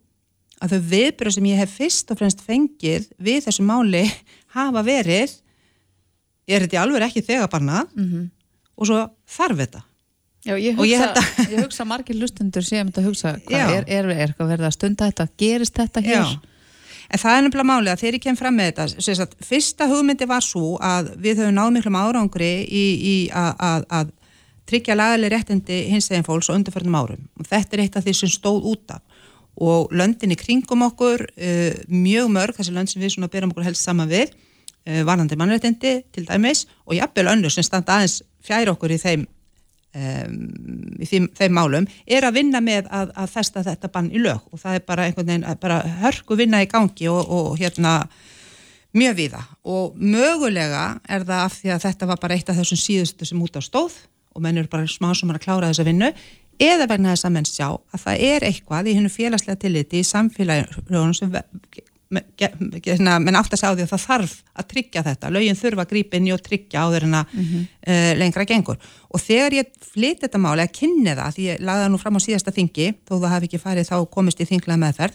[0.61, 4.05] að þau viðbyrðu sem ég hef fyrst og fremst fengið við þessu máli
[4.57, 5.39] hafa verið
[6.51, 7.95] er þetta alveg ekki þegar barnað
[8.77, 9.87] og svo þarf þetta
[10.41, 14.07] Já, ég Og ég hugsa, ég hugsa margir lustendur sem þetta hugsa, hvað er, er,
[14.09, 16.23] er eitthvað verið að stunda þetta, gerist þetta hér?
[16.23, 16.47] Já.
[17.11, 19.89] En það er nefnilega máli að þegar ég kem fram með þetta, sem sagt, fyrsta
[19.91, 24.13] hugmyndi var svo að við höfum náð miklum árangri í, í að, að, að
[24.71, 27.25] tryggja lagaleg réttindi hins eginn fólks á undarförnum árum.
[27.37, 29.03] Og þetta er eitt af því sem stóð út af.
[29.61, 33.69] Og löndin í kringum okkur, uh, mjög mörg, þessi lönd sem við svona berum okkur
[33.69, 34.33] helst saman við,
[34.89, 39.29] uh, varnandi mannréttindi til dæmis og jafnvel önnur sem standa aðeins fjær okkur í þeim
[39.95, 40.35] um,
[41.01, 44.45] í þeim, þeim málum er að vinna með að, að festa þetta bann í lög.
[44.51, 47.99] Og það er bara einhvern veginn bara hörku vinna í gangi og, og hérna
[48.97, 49.41] mjög viða
[49.71, 53.43] og mögulega er það af því að þetta var bara eitt af þessum síðustu sem
[53.43, 54.01] út á stóð
[54.35, 56.11] og menn eru bara smá sem er að klára þessa vinnu
[56.61, 60.07] eða vegna þess að menn sjá að það er eitthvað í hennu félagslega tilliti í
[60.07, 61.33] samfélagunum sem
[62.11, 65.93] menn átt að segja á því að það þarf að tryggja þetta, lögin þurfa að
[65.93, 67.69] grípa inn og tryggja áður en að mm -hmm.
[67.87, 71.85] uh, lengra gengur og þegar ég flytti þetta máli að kynni það, því ég lagði
[71.85, 74.83] það nú fram á síðasta þingi, þó það hafi ekki farið þá komist í þinglega
[74.83, 75.15] meðferð,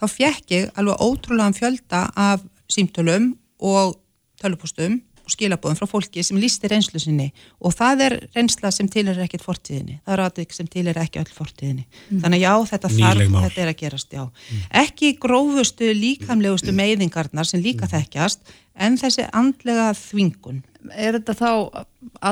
[0.00, 3.96] þá fjekk ég alveg ótrúlega fjölda af símtölum og
[4.40, 5.00] tölupústum
[5.30, 7.30] skilabóðum frá fólki sem lístir reynslu sinni.
[7.64, 11.00] Og það er reynsla sem til er ekkert fortíðinni, það er aðvik sem til er
[11.00, 12.20] ekki öll fortíðinni, mm.
[12.24, 14.66] þannig já þetta þarf, þetta er að gerast já, mm.
[14.84, 20.62] ekki grófustu líkamlegustu meiðingarnar sem líka þekkjast en þessi andlega þvingun.
[20.92, 21.50] Er þetta þá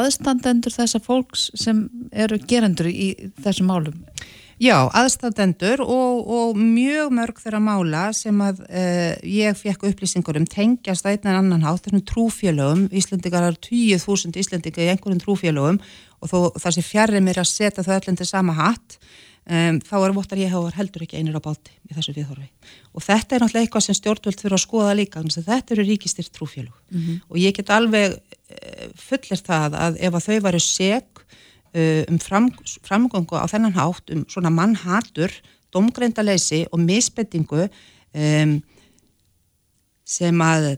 [0.01, 4.01] aðstandendur þessa fólks sem eru gerendur í þessum málum?
[4.63, 10.47] Já, aðstandendur og, og mjög mörg þeirra mála sem að uh, ég fekk upplýsingur um
[10.47, 15.81] tengjast að einn en annan hátt þessum trúfélögum, Íslandingar er 10.000 Íslandingar í einhverjum trúfélögum
[16.23, 19.97] og þó það sé fjarrir mér að setja þau öllum til sama hatt um, þá
[19.99, 22.47] er votar ég hafa heldur ekki einir á báti í þessu viðhorfi.
[22.95, 25.89] Og þetta er náttúrulega eitthvað sem stjórnvöld fyrir að skoða líka þannig að þetta eru
[25.91, 26.77] ríkistýrt trúfélög.
[26.93, 27.19] Mm -hmm.
[27.27, 31.22] og ég get alveg uh, fullir það að ef að þau varu seg
[31.73, 32.51] um fram,
[32.85, 35.33] framgöngu á þennan hátt um svona mannhatur,
[35.73, 38.59] domgrendaleysi og misbendingu um,
[40.05, 40.75] sem að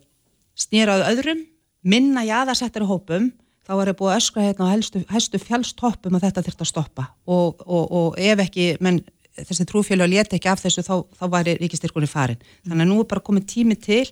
[0.54, 1.40] snýraðu öðrum,
[1.82, 3.32] minna jáðarsettari hópum,
[3.64, 6.70] þá er það búið að öskra hérna á helstu, helstu fjálstoppum að þetta þurft að
[6.70, 9.00] stoppa og, og, og ef ekki, menn
[9.34, 12.42] þessi trúfjölu að leta ekki af þessu þá, þá væri ríkistyrkunni farin.
[12.68, 14.04] Þannig að nú er bara komið tími til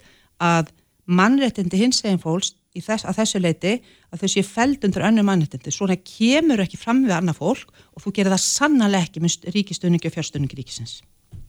[0.42, 0.72] að
[1.06, 3.72] mannréttindi hins eginn fólks þess, að þessu leiti
[4.12, 5.72] að þau séu feld undir önnu mannréttindi.
[5.74, 10.08] Svona kemur ekki fram við annað fólk og þú gerir það sannlega ekki með ríkistöningi
[10.08, 11.02] og fjárstöningi ríkisins.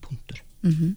[0.04, 0.42] Puntur.
[0.62, 0.94] Mm -hmm.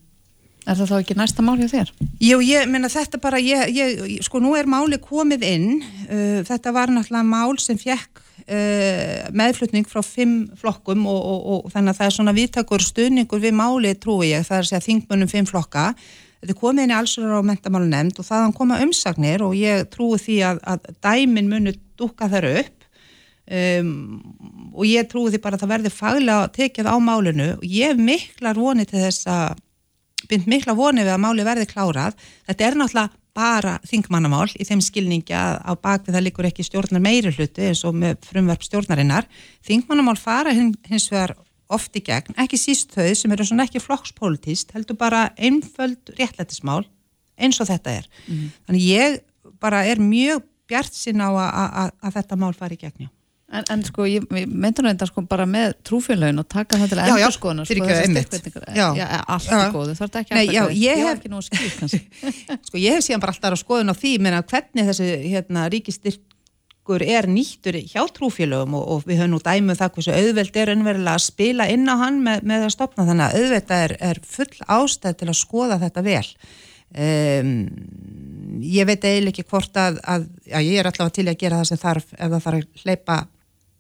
[0.67, 1.91] Er það þá ekki næsta mál hjá þér?
[2.19, 6.73] Jú, ég menna þetta bara, ég, ég, sko nú er máli komið inn, uh, þetta
[6.75, 11.93] var náttúrulega mál sem fjekk uh, meðflutning frá fimm flokkum og, og, og, og þannig
[11.93, 15.31] að það er svona viðtakur stuðningur við máli trúi ég, það er að segja þingmunum
[15.31, 15.93] fimm flokka
[16.47, 19.81] Þetta er komið inn í allsverðar á mentamálu nefnd og þaðan koma umsagnir og ég
[19.91, 22.85] trúi því að, að dæmin munu dúka þar upp
[23.51, 23.89] um,
[24.71, 28.55] og ég trúi því bara að það verði faglega tekið á málinu og ég miklar
[28.55, 29.59] vonið til þess að
[30.31, 32.15] bynd mikla vonið við að máli verði klárað.
[32.47, 37.03] Þetta er náttúrulega bara þingmannamál í þeim skilningi að á bakvið það likur ekki stjórnar
[37.03, 39.27] meiri hluti eins og með frumverf stjórnarinnar.
[39.67, 41.35] Þingmannamál fara hins vegar
[41.73, 46.83] oft í gegn, ekki síst þau sem eru svona ekki flokkspolítist, heldur bara einföld réttlættismál
[47.37, 48.07] eins og þetta er.
[48.27, 48.47] Mm.
[48.69, 49.19] Þannig ég
[49.61, 53.11] bara er mjög bjart sín á að þetta mál fari í gegn, já.
[53.47, 56.97] En, en sko, ég meintur nú þetta sko bara með trúfélagin og taka það til
[56.99, 60.57] að endur skoðunar sko þessi styrkveitingar, já, já, allt er góðu, það er ekki alltaf
[60.57, 62.01] góðu, ég hef ekki nú að skil kannski.
[62.67, 66.26] Sko ég hef síðan bara alltaf að skoðun á því, menna hvernig þessi hérna ríkistyrk
[66.87, 70.59] okkur er nýttur hjá trúfélögum og, og við höfum nú dæmið um það hversu auðveld
[70.61, 73.95] er önverulega að spila inn á hann með, með að stopna þannig að auðveld er,
[74.09, 76.25] er full ástæð til að skoða þetta vel
[76.95, 77.51] um,
[78.63, 81.71] ég veit eiginlega ekki hvort að, að já, ég er allavega til að gera það
[81.71, 83.17] sem þarf ef það þarf að hleypa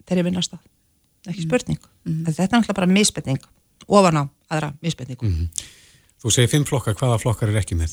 [0.03, 1.47] þeirri vinnast ekki mm.
[1.47, 2.25] spurning mm -hmm.
[2.27, 3.47] þetta er náttúrulega bara misbetning
[3.87, 5.73] ofan á aðra misbetningu mm -hmm.
[6.17, 7.91] Þú segir fimm flokkar, hvaða flokkar er ekki með?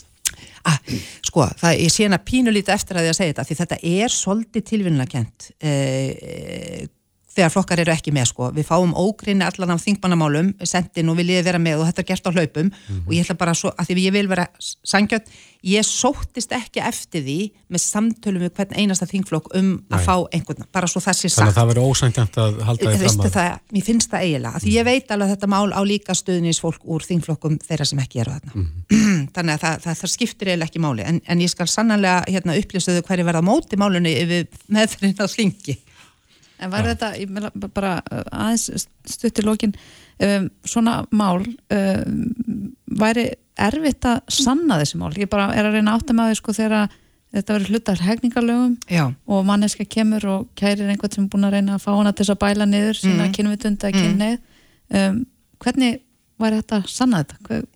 [0.68, 0.78] Ah,
[1.26, 3.80] sko, það er síðan að pínu lítið eftir að því að segja þetta því þetta
[3.92, 6.84] er svolítið tilvinnakent eh,
[7.34, 8.50] þegar flokkar eru ekki með sko.
[8.54, 12.28] Við fáum ógrinni allan af þingmannamálum sendin og viljið vera með og þetta er gert
[12.28, 13.02] á hlaupum mm -hmm.
[13.06, 15.26] og ég ætla bara svo, að því ég vil vera sangjöld,
[15.64, 17.38] ég sóttist ekki eftir því
[17.72, 19.96] með samtölum við hvern einasta þingflokk um Nei.
[19.96, 21.40] að fá einhvern, bara svo það sé sagt.
[21.40, 23.30] Þannig að það verður ósangjant að halda því fram að...
[23.34, 26.84] Það, mér finnst það eiginlega, því ég veit alveg að þetta mál á líka stöðnisfólk
[26.84, 28.52] úr þingflokkum þeirra sem ekki eru þarna.
[28.54, 29.24] Mm -hmm.
[29.34, 32.58] Þannig að það, það, það skiptir eiginlega ekki máli, en, en ég skal sannlega hérna,
[32.60, 34.14] upplýstuðu hverju verða móti málunni
[34.68, 35.28] með þ
[36.64, 36.94] En var ja.
[36.94, 39.74] þetta, bara uh, aðeins stuttilókin,
[40.24, 42.20] um, svona mál, um,
[43.00, 43.28] væri
[43.60, 45.12] erfitt að sanna þessi mál?
[45.18, 46.88] Ég bara er að reyna átt að maður sko þegar
[47.34, 49.04] þetta verður hlutar hegningarlögum Já.
[49.26, 52.24] og manneska kemur og kærir einhvern sem er búin að reyna að fá hana til
[52.24, 53.32] þess að bæla niður, sína mm.
[53.34, 54.36] kynvitunda að kynneið.
[54.38, 55.00] Mm.
[55.00, 55.22] Um,
[55.64, 55.96] hvernig
[56.40, 57.40] væri þetta að sanna þetta?
[57.48, 57.72] Hvernig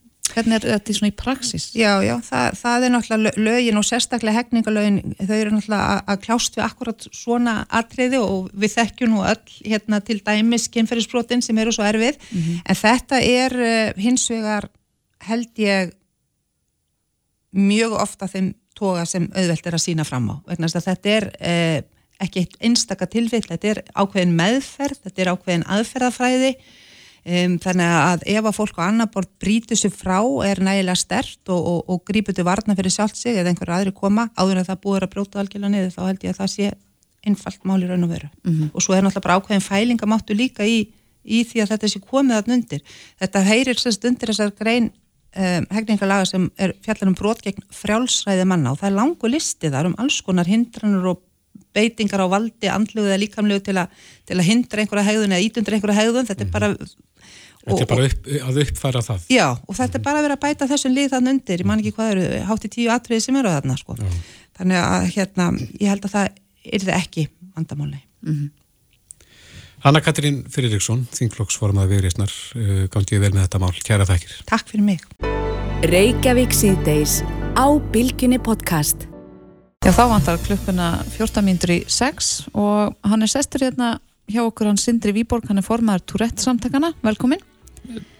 [0.47, 1.69] er þetta í praksis?
[1.75, 6.59] Já, já, það, það er náttúrulega lögin og sérstaklega hegningalögin, þau eru náttúrulega að kljást
[6.59, 11.75] við akkurat svona atriði og við þekkjum nú öll hérna til dæmis kynferðisbrotin sem eru
[11.75, 12.63] svo erfið, mm -hmm.
[12.65, 14.69] en þetta er uh, hins vegar
[15.27, 15.93] held ég
[17.51, 21.15] mjög ofta þeim toga sem auðvelt er að sína fram á vegna þess að þetta
[21.17, 21.79] er eh,
[22.23, 26.53] ekki eitt einstaka tilvill, þetta er ákveðin meðferð, þetta er ákveðin aðferðafræði
[27.25, 31.53] um, þannig að ef að fólk á annar bort brítur sér frá er nægilega stert
[31.53, 34.69] og, og, og grípur til varna fyrir sjálft sig eða einhverju aðri koma áður en
[34.69, 36.71] það búið að bróta algjörlega niður þá held ég að það sé
[37.27, 38.31] einfalt mál í raun og veru.
[38.45, 38.71] Mm -hmm.
[38.75, 40.89] og svo er náttúrulega bara ákveðin fælingamáttu líka í,
[41.25, 42.83] í því að þetta sé komið að undir.
[43.21, 44.91] Þetta heyrir sérst undir þessar grein
[45.37, 49.73] um, hegningarlaga sem er fjallar um brot gegn frjálsræði manna og það er langu listi
[49.73, 51.25] þar um alls konar hindranur og
[51.75, 53.83] beitingar á valdi, andluðu eða líkamluðu til,
[54.27, 56.71] til að hindra einhverja hegðun eða ítundur einhverja hegðun, þetta er bara
[57.65, 59.25] Þetta er bara upp, að uppfæra það.
[59.35, 61.83] Já, og þetta er bara að vera að bæta þessum lið þann undir, ég man
[61.83, 63.97] ekki hvað eru, hátti tíu atriði sem eru þarna, sko.
[63.99, 64.13] Já.
[64.61, 65.49] þannig að hérna,
[65.79, 66.39] ég held að það
[66.69, 68.49] er það ekki vandamáli mm -hmm.
[69.79, 74.33] Hanna Katrín Fyrirriksson þingflokksformað viðriðsnar uh, gangið vel með þetta mál, kæra þakkir.
[74.49, 75.05] Takk fyrir mig.
[75.87, 77.21] Reykjavík síðdeis
[77.55, 79.07] á Bilginni podcast.
[79.87, 84.69] Já, þá vantar klukkuna 14 mindur í 6 og hann er sestur hérna hjá okkur,
[84.71, 87.41] hann Sindri Výborg, hann er formaður Tourette samtakana, velkomin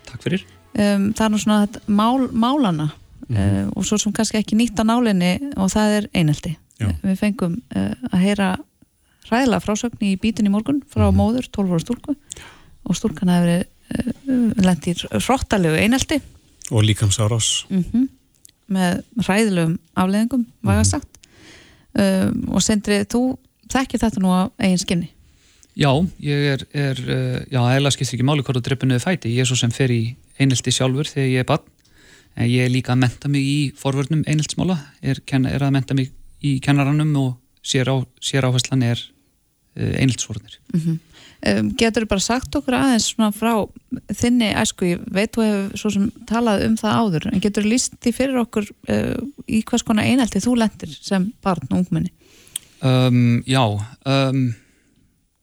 [0.09, 0.45] Takk fyrir
[0.75, 3.67] um, Það er nú svona mál, málana mm -hmm.
[3.67, 6.95] uh, og svo sem kannski ekki nýtt á nálinni og það er einelti Já.
[7.03, 8.57] Við fengum uh, að heyra
[9.31, 11.17] ræðilega frásögn í bítin í morgun frá mm -hmm.
[11.17, 12.15] móður, 12 ára stúrku
[12.85, 13.65] og stúrkan hefur verið
[14.29, 16.21] uh, lendir frottalegu einelti
[16.71, 18.09] og líkamsárás mm -hmm.
[18.69, 20.85] með ræðilegum afleðingum, það mhm.
[20.85, 21.09] sagt
[21.99, 23.39] um, og Sindri, þú
[23.69, 25.09] þekkir þetta nú á eigin skinni
[25.79, 29.31] Já, ég er, er uh, já, eða skiptir ekki máli hvort þú dreipur niður fæti,
[29.31, 31.69] ég er svo sem fer í einelti sjálfur þegar ég er barn,
[32.35, 34.75] en ég er líka að menta mig í forvörnum eineltsmála,
[35.07, 36.11] er, er að menta mig
[36.43, 37.31] í kennarannum og
[37.63, 39.05] sér, á, sér áherslan er
[39.79, 40.59] uh, eineltsfornir.
[40.75, 40.99] Mm -hmm.
[41.55, 43.55] um, getur þú bara sagt okkur aðeins svona frá
[44.11, 47.69] þinni æsku, ég veit þú hefur svo sem talað um það áður, en getur þú
[47.71, 52.11] líst því fyrir okkur uh, í hvers konar einelti þú lendir sem barn og ungmenni?
[52.83, 53.63] Um, já,
[54.07, 54.55] um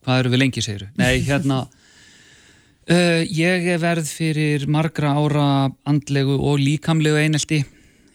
[0.06, 0.89] hvað eru við lengi segiru?
[1.01, 5.47] Nei, hérna uh, ég er verð fyrir margra ára
[5.89, 7.64] andlegu og líkamlegu einelti.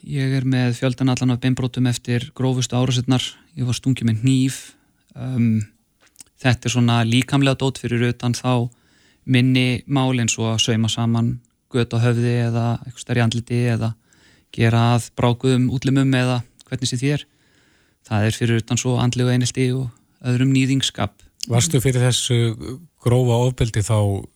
[0.06, 3.24] Ég er með fjöldan allan af beinbrótum eftir grófustu árasetnar
[3.58, 4.60] ég var stungið með nýf
[5.14, 5.60] um,
[6.40, 8.70] þetta er svona líkamlega dót fyrir utan þá
[9.30, 11.34] minni mál eins og að sauma saman
[11.70, 13.92] gött á höfði eða eitthvað stærri andliti eða
[14.54, 17.26] gera að brákuðum útlimum eða hvernig sé þér.
[18.06, 19.90] Það er fyrir utan svo andlegu einelti og
[20.26, 22.36] öðrum nýðingskap Varstu fyrir þessu
[23.00, 24.26] grófa ofbeldi þá uh,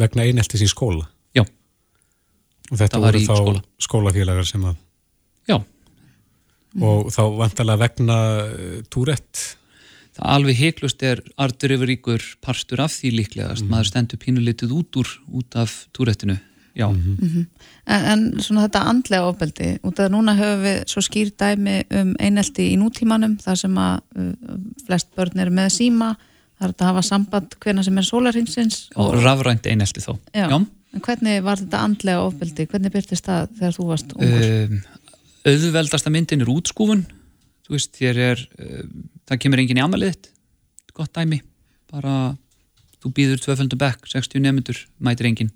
[0.00, 1.06] vegna eineltis í skóla?
[1.36, 1.44] Já.
[2.72, 3.62] Og þetta voru þá skóla.
[3.86, 4.80] skólafélagar sem að...
[5.46, 5.60] Já.
[6.82, 8.18] Og þá vantalega vegna
[8.48, 9.44] uh, túrett?
[10.16, 13.66] Það alveg heiklust er artur yfir ykkur parstur af því líklegast.
[13.66, 13.72] Mm.
[13.74, 16.38] Maður stendur pínulitið út úr út af túrettinu
[16.76, 16.88] já.
[16.88, 17.22] Mm -hmm.
[17.22, 17.46] Mm -hmm.
[17.86, 22.14] En, en svona þetta andlega ofbeldi, út af núna höfum við svo skýr dæmi um
[22.18, 24.32] einelti í nútímanum, þar sem að uh,
[24.86, 26.16] flest börn eru með síma,
[26.58, 28.88] það er að hafa samband hvena sem er sólarhingsins.
[28.94, 30.18] Og, og rafrænt einelti þó.
[30.34, 30.48] Já.
[30.50, 30.66] já.
[30.94, 34.70] En hvernig var þetta andlega ofbeldi, hvernig byrtist það þegar þú varst ungur?
[34.70, 34.80] Um,
[35.44, 37.06] auðveldasta myndin er útskúfun,
[37.66, 40.30] þú veist, þér er, um, það kemur engin í amaliðitt,
[40.94, 41.42] gott dæmi,
[41.92, 42.36] bara
[43.02, 45.52] þú býður tvöföldu bekk, 60 nefndur, mætir enginn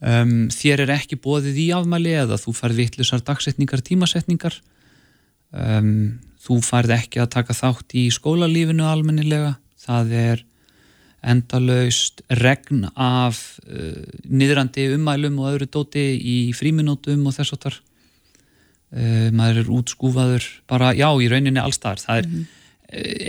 [0.00, 4.60] um, þér er ekki bóðið í afmæli eða þú færð vittlusar dagsetningar, tímasetningar.
[5.50, 10.44] Um, þú færð ekki að taka þátt í skólalífinu almennilega, það er
[11.20, 17.76] endalaust regn af uh, niðrandi umælum og öðru dóti í fríminútum og þess að þar
[17.76, 22.46] uh, maður er útskúfaður bara, já, í rauninni allstar það er mm -hmm.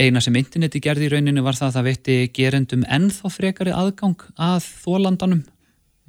[0.05, 4.24] eina sem interneti gerði í rauninni var það að það veitti gerendum ennþá frekari aðgang
[4.38, 5.43] að þólandanum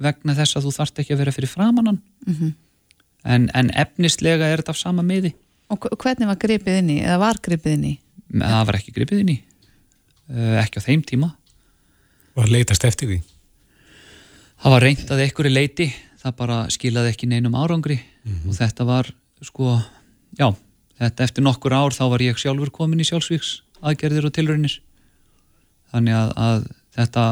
[0.01, 2.53] vegna þess að þú þarft ekki að vera fyrir framannan mm -hmm.
[3.23, 5.33] en, en efnislega er þetta af sama miði
[5.73, 7.93] Og hvernig var gripið inn í, eða var gripið inn í?
[8.33, 9.37] Það var ekki gripið inn í
[10.29, 11.35] uh, ekki á þeim tíma
[12.35, 13.21] Var leitast eftir því?
[14.63, 15.87] Það var reynd að einhverju leiti
[16.23, 18.49] það bara skilaði ekki neinum árangri mm -hmm.
[18.49, 19.13] og þetta var
[19.43, 19.81] sko
[20.39, 20.55] já,
[20.99, 24.79] þetta eftir nokkur ár þá var ég sjálfur komin í sjálfsvíks aðgerðir og tilraunir
[25.91, 27.25] þannig að, að þetta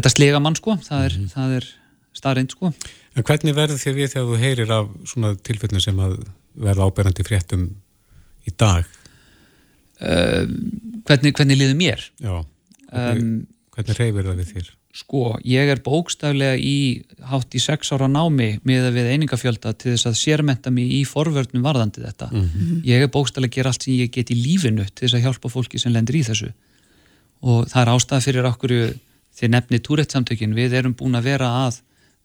[0.00, 1.56] þetta slega mann sko, það er, mm -hmm.
[1.60, 1.68] er
[2.16, 2.72] starrend sko.
[3.16, 6.18] En hvernig verður þér við þegar þú heyrir af svona tilfellinu sem að
[6.60, 7.68] verða áberandi fréttum
[8.48, 8.84] í dag?
[10.00, 10.46] Uh,
[11.06, 12.04] hvernig, hvernig liður mér?
[12.22, 12.36] Já,
[12.90, 13.32] hvernig, um,
[13.74, 14.70] hvernig reyfir það við þér?
[15.00, 19.92] Sko, ég er bókstaflega í hátt í sex ára námi með að við einingafjölda til
[19.92, 22.26] þess að sérmenta mig í forvörnum varðandi þetta.
[22.32, 22.80] Mm -hmm.
[22.88, 25.52] Ég er bókstaflega að gera allt sem ég get í lífinu til þess að hjálpa
[25.52, 26.50] fólki sem lendir í þessu
[27.40, 28.74] og það er ástæða fyrir okkur
[29.40, 31.80] þið nefnið túrættsamtökin, við erum búin að vera að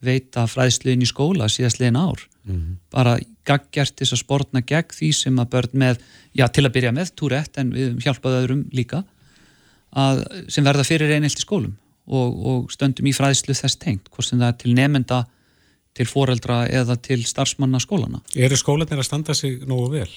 [0.05, 2.75] veita fræðsluðin í skóla síðast legin ár, mm -hmm.
[2.91, 6.01] bara gaggjart þess að spórna gegn því sem að börn með,
[6.33, 9.03] já til að byrja með túrætt en við hjálpaðu öðrum líka
[9.95, 14.39] að, sem verða fyrir einhelti skólum og, og stöndum í fræðslu þess tengt, hvort sem
[14.39, 15.25] það er til nefnda
[15.95, 18.19] til foreldra eða til starfsmanna skólana.
[18.35, 20.09] Eru skólanir að standa sig nógu vel?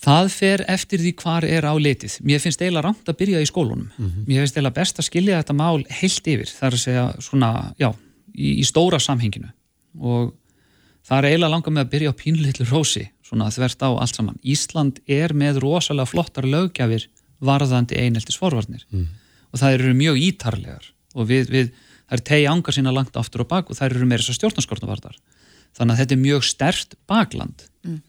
[0.00, 2.16] Það fer eftir því hvar er á letið.
[2.24, 3.90] Mér finnst eiginlega ramt að byrja í skólunum.
[3.90, 4.26] Mm -hmm.
[4.26, 6.48] Mér finnst eiginlega best að skilja þetta mál heilt yfir.
[6.48, 7.90] Það er að segja svona, já,
[8.34, 9.50] í, í stóra samhenginu.
[10.00, 10.32] Og
[11.04, 14.40] það er eiginlega langað með að byrja á pínlitlu rósi, svona þvert á allt saman.
[14.42, 17.08] Ísland er með rosalega flottar lögjafir
[17.40, 18.86] varðandi eineltis forvarnir.
[18.90, 19.06] Mm.
[19.52, 20.84] Og það eru mjög ítarlegar.
[21.14, 21.72] Og við, við
[22.08, 25.16] það er tegi ángar sína langt aftur og bak og það eru meira þessar stjórnarskortnavartar.
[25.76, 27.64] Þannig að þetta er mjög stert bakland.
[27.84, 28.00] Mm.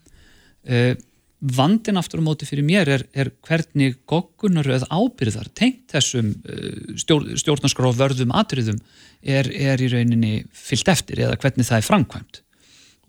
[0.62, 0.94] Uh,
[1.42, 7.26] vandin aftur á móti fyrir mér er, er hvernig goggunaröð ábyrðar tengt þessum uh, stjór,
[7.42, 8.78] stjórnarskróf vörðum atriðum
[9.22, 12.42] er, er í rauninni fyllt eftir eða hvernig það er framkvæmt.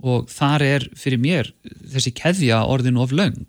[0.03, 1.53] Og þar er fyrir mér
[1.93, 3.45] þessi keðja orðinu of laung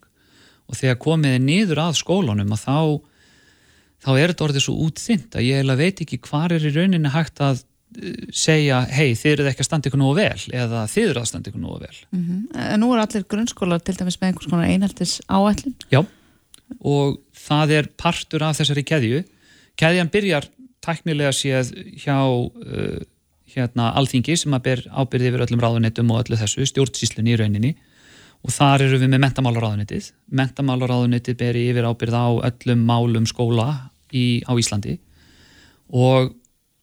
[0.68, 2.78] og þegar komið niður að skólanum að þá
[4.04, 7.40] þá er þetta orðið svo útþynt að ég veit ekki hvað er í rauninni hægt
[7.44, 7.64] að
[8.34, 11.52] segja, hei, þið eruð ekki að standa ykkur nú vel eða þið eruð að standa
[11.52, 11.98] ykkur nú vel.
[12.12, 12.74] Mm -hmm.
[12.74, 16.06] En nú er allir grunnskólar til dæmis með einhvers konar einheltis áætlin Já,
[16.82, 19.24] og það er partur af þessari keðju.
[19.78, 20.50] Keðjan byrjar
[20.82, 21.72] tæknilega séð
[22.04, 23.00] hjá uh,
[23.54, 27.76] hérna alþingi sem að ber ábyrði yfir öllum ráðunitum og öllu þessu, stjórnsíslunni í rauninni.
[28.44, 33.68] Og þar eru við með mentamálaráðunitið mentamálaráðunitið ber yfir ábyrð á öllum málum skóla
[34.12, 34.98] í, á Íslandi.
[35.94, 36.34] Og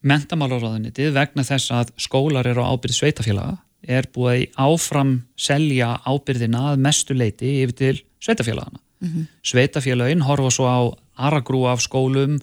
[0.01, 6.83] mentamálaráðunitið vegna þess að skólar eru á ábyrð sveitafélaga er búið áfram selja ábyrðina að
[6.85, 8.81] mestu leiti yfir til sveitafélagana.
[9.01, 9.27] Mm -hmm.
[9.43, 10.81] Sveitafélagin horfa svo á
[11.17, 12.41] aragrú af skólum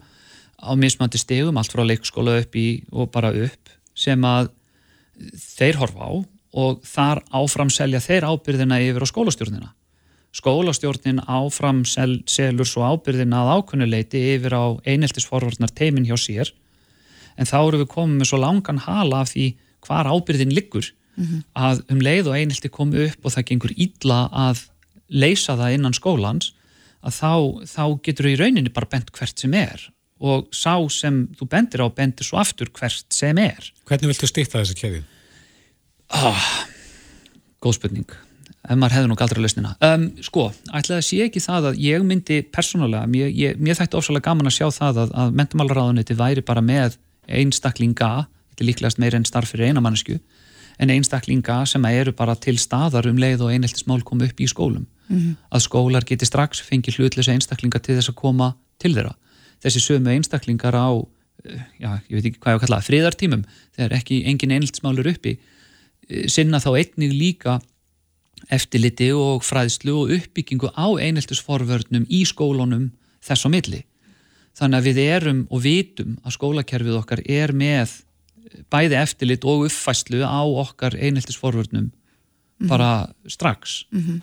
[0.58, 4.50] á mismandi stegum, allt frá leikskóla upp í og bara upp sem að
[5.58, 6.12] þeir horfa á
[6.52, 9.74] og þar áfram selja þeir ábyrðina yfir á skólastjórnina.
[10.32, 16.52] Skólastjórnin áfram sel, selur svo ábyrðina að ákunnuleiti yfir á eineltisforvarnar teimin hjá sér
[17.38, 19.46] en þá eru við komið með svo langan hala af því
[19.86, 21.42] hvar ábyrðin liggur mm -hmm.
[21.54, 24.66] að um leið og einhelti komi upp og það gengur ítla að
[25.08, 26.52] leysa það innan skólans
[27.02, 27.32] að þá,
[27.74, 31.82] þá getur þau í rauninni bara bent hvert sem er og sá sem þú bendir
[31.82, 35.02] á bendir svo aftur hvert sem er Hvernig viltu stýtta þessi keði?
[36.10, 36.66] Ah,
[37.62, 38.10] góð spurning
[38.68, 42.04] ef maður hefði nú galdra lausnina um, sko, ætlaði að sé ekki það að ég
[42.04, 46.44] myndi persónulega, mér, ég, mér þætti ofsalega gaman að sjá það að, að mentumálaráðuniti væri
[46.44, 46.98] bara með
[47.28, 50.18] einstaklinga, þetta er líklegast meira en starf fyrir einamannisku,
[50.78, 54.86] en einstaklinga sem eru bara til staðar um leið og einheltismál koma upp í skólum.
[55.08, 55.36] Mm -hmm.
[55.50, 59.14] Að skólar geti strax fengið hlutlösa einstaklinga til þess að koma til þeirra.
[59.62, 60.88] Þessi sömu einstaklingar á,
[61.44, 63.44] eh, já, ég veit ekki hvað ég á að kalla, friðartímum,
[63.76, 65.38] þegar ekki engin einheltismál eru uppi,
[66.08, 67.60] eh, sinna þá einnig líka
[68.50, 73.84] eftirliti og fræðslu og uppbyggingu á einheltisforvörnum í skólunum þess á milli
[74.58, 77.94] þannig að við erum og vitum að skólakerfið okkar er með
[78.72, 82.68] bæði eftirlit og uppfæslu á okkar einheltisforvörnum mm -hmm.
[82.68, 84.20] bara strax mm -hmm.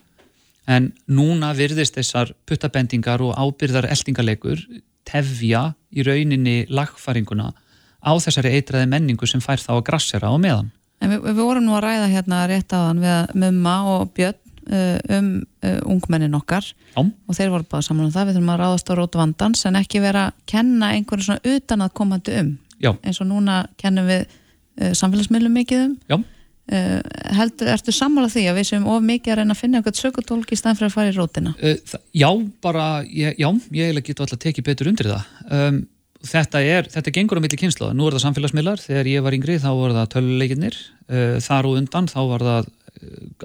[0.68, 4.60] en núna virðist þessar puttabendingar og ábyrðar eldingarleikur
[5.06, 7.54] tefja í rauninni lagfæringuna
[8.02, 10.72] á þessari eitraði menningu sem fær þá að grassera á meðan
[11.02, 14.46] En við, við vorum nú að ræða hérna rétt á þann við Mumma og Björn
[14.66, 16.68] Uh, um uh, ungmennin okkar.
[16.96, 17.02] Já.
[17.04, 18.30] og þeir voru bara saman um það.
[18.30, 21.86] Við þurfum að ráðast á rótu vandans en ekki vera að kenna einhverju svona utan
[21.86, 22.54] að komandi um.
[22.80, 22.92] Já.
[23.02, 26.24] eins og núna kennum við uh, samfélagsmiðlum mikið um.
[26.66, 26.98] Uh,
[27.38, 30.50] heldur, ertu sammála því að við séum of mikið að reyna að finna eitthvað sökutólk
[30.50, 31.52] í staðan fyrir að fara í rótina?
[31.62, 32.30] Uh, Já,
[32.66, 35.28] bara, ég, já, ég get alltaf tekið betur undir það.
[35.46, 35.78] Um,
[36.26, 39.60] þetta er, þetta gengur á milli kynslu nú er það samfélagsmiðlar, þegar ég var yngri
[39.62, 42.74] þá voru það töluleikinnir, uh, þar og undan þá var það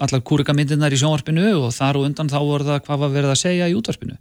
[0.00, 3.42] allar kúrikamindirnar í sjónvarpinu og þar og undan þá voru það hvað var verið að
[3.42, 4.16] segja í útvarpinu.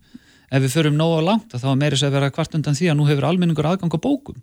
[0.49, 3.05] Ef við förum nóga langt þá er meirins að vera kvart undan því að nú
[3.09, 4.39] hefur almenningur aðgang á bókum.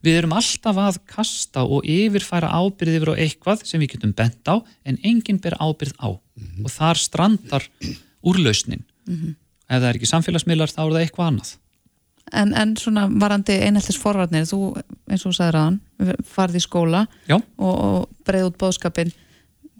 [0.00, 4.48] Við erum alltaf að kasta og yfirfæra ábyrð yfir á eitthvað sem við getum bent
[4.48, 4.56] á
[4.88, 6.64] en enginn ber ábyrð á mm -hmm.
[6.64, 7.64] og þar strandar
[8.24, 8.84] úrlausnin.
[9.06, 9.34] Mm -hmm.
[9.68, 11.50] Ef það er ekki samfélagsmiðlar þá er það eitthvað annað.
[12.32, 15.80] En, en svona varandi einheltis forvarnir, þú eins og sagður aðan,
[16.24, 17.36] farði í skóla Já.
[17.58, 19.12] og, og breið út bóðskapin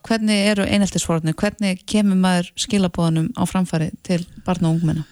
[0.07, 5.07] hvernig eru eineltisforðinu, hvernig kemur maður skilabóðanum á framfæri til barna og ungmenna?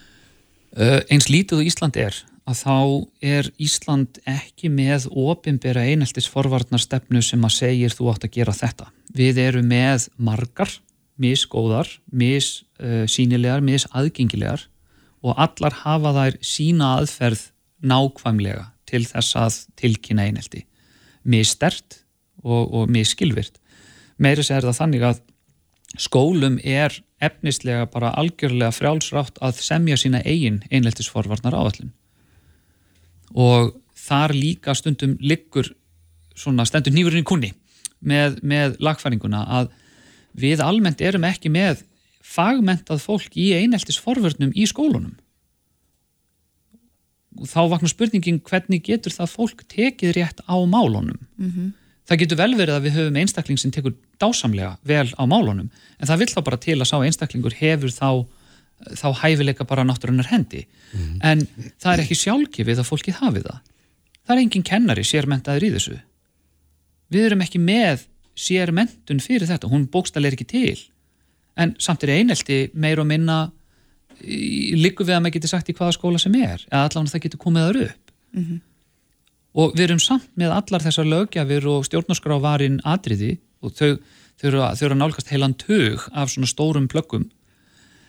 [0.76, 2.16] Uh, eins lítið og Ísland er
[2.49, 2.76] að þá
[3.24, 8.89] er Ísland ekki með ofinbera eineltisforvarnar stefnu sem að segir þú átt að gera þetta.
[9.16, 10.72] Við erum með margar,
[11.20, 14.66] misgóðar, missýnilegar, uh, misaðgengilegar
[15.24, 17.49] og allar hafa þær sína aðferð
[17.84, 20.64] nákvæmlega til þess að tilkynna einelti.
[21.28, 22.03] Misstert
[22.43, 23.58] og, og misskilvirt
[24.19, 25.21] meiri sér það þannig að
[25.99, 26.95] skólum er
[27.25, 31.95] efnislega bara algjörlega frjálsrátt að semja sína eigin einleiltisforvarnar áallin
[33.35, 35.73] og þar líka stundum liggur
[36.39, 37.53] svona stendur nýfurinn í kunni
[38.01, 39.71] með, með lagfæringuna að
[40.39, 41.83] við almennt erum ekki með
[42.29, 45.16] fagmentað fólk í eineltisforvörnum í skólunum.
[47.39, 51.21] Og þá vaknar spurningin hvernig getur það fólk tekið rétt á málunum?
[51.39, 51.69] Mm -hmm.
[52.09, 56.09] Það getur vel verið að við höfum einstakling sem tekur dásamlega vel á málunum en
[56.09, 58.11] það vil þá bara til að sá einstaklingur hefur þá,
[58.97, 60.67] þá hæfileika bara náttúrunar hendi.
[60.93, 61.19] Mm -hmm.
[61.23, 63.59] en það er ekki sjálfgefið að fólkið hafi það.
[64.25, 65.99] Það er engin kennari sérmentaður í þessu.
[67.09, 68.07] Við erum ekki með
[68.39, 70.79] sérmentun fyrir þetta, hún bókstal er ekki til.
[71.57, 73.51] En samt er einelti meir og minna
[74.19, 77.43] líku við að maður getur sagt í hvaða skóla sem er eða allavega það getur
[77.43, 78.13] komið þar upp.
[78.35, 78.61] Mm -hmm.
[79.55, 83.99] Og við erum samt með allar þessar lögjafir og stjórnarskrávarinn atriði og þau,
[84.39, 87.29] þau, eru að, þau eru að nálgast heilan tög af svona stórum plöggum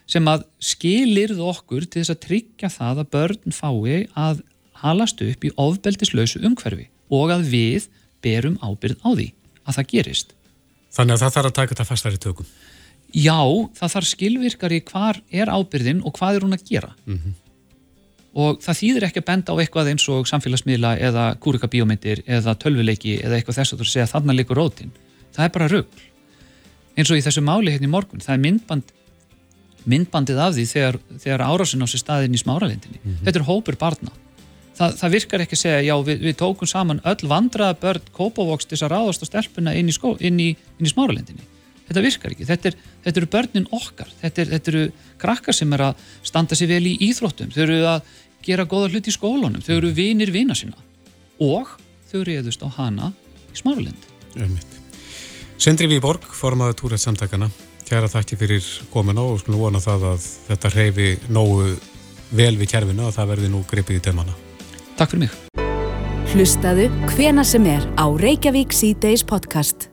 [0.10, 4.42] sem að skilirðu okkur til þess að tryggja það að börn fái að
[4.82, 7.90] halast upp í ofbeldislausu umhverfi og að við
[8.24, 9.28] berum ábyrð á því
[9.66, 10.34] að það gerist.
[10.96, 12.50] Þannig að það þarf að taka þetta fastari tökum?
[13.10, 13.42] Já,
[13.78, 16.92] það þarf skilvirkari hvar er ábyrðin og hvað er hún að gera.
[17.06, 17.38] Mm -hmm.
[18.38, 23.17] Og það þýðir ekki að benda á eitthvað eins og samfélagsmiðla eða kúrikabíómyndir eða tölvuleiki
[23.23, 24.93] eða eitthvað þess að þú segja þannig líkur rótin.
[25.34, 26.05] Það er bara rögl.
[26.95, 28.93] Eins og í þessu máli hérna í morgun, það er myndband,
[29.89, 32.99] myndbandið af því þegar, þegar árásin á sér staðin í smáralindinni.
[33.01, 33.25] Mm -hmm.
[33.25, 34.13] Þetta er hópur barna
[34.80, 38.69] það, það virkar ekki að segja já við, við tókum saman öll vandraða börn kópavóks
[38.69, 41.47] til að ráðast á stelpuna inn í, skó, inn í, inn í smáralendinni
[41.89, 44.84] þetta virkar ekki, þetta, er, þetta eru börnin okkar þetta, er, þetta eru
[45.21, 48.11] krakkar sem er að standa sér vel í íþróttum þau eru að
[48.46, 50.78] gera góða hlut í skólunum þau eru vinir vina sína
[51.40, 51.76] og
[52.12, 53.14] þau reyðust á hana
[53.54, 54.08] í smáralend
[55.60, 57.50] Sendri Víborg, formaður túrætt samtakana
[57.90, 61.74] kæra þakki fyrir komina og skulum vona það að þetta reyfi nógu
[62.30, 64.38] vel við kjærfinu og það verði nú gripið í tömana
[65.00, 65.38] Takk fyrir mig.
[66.34, 69.89] Hlustaðu hvena sem er á Reykjavík C-Days podcast.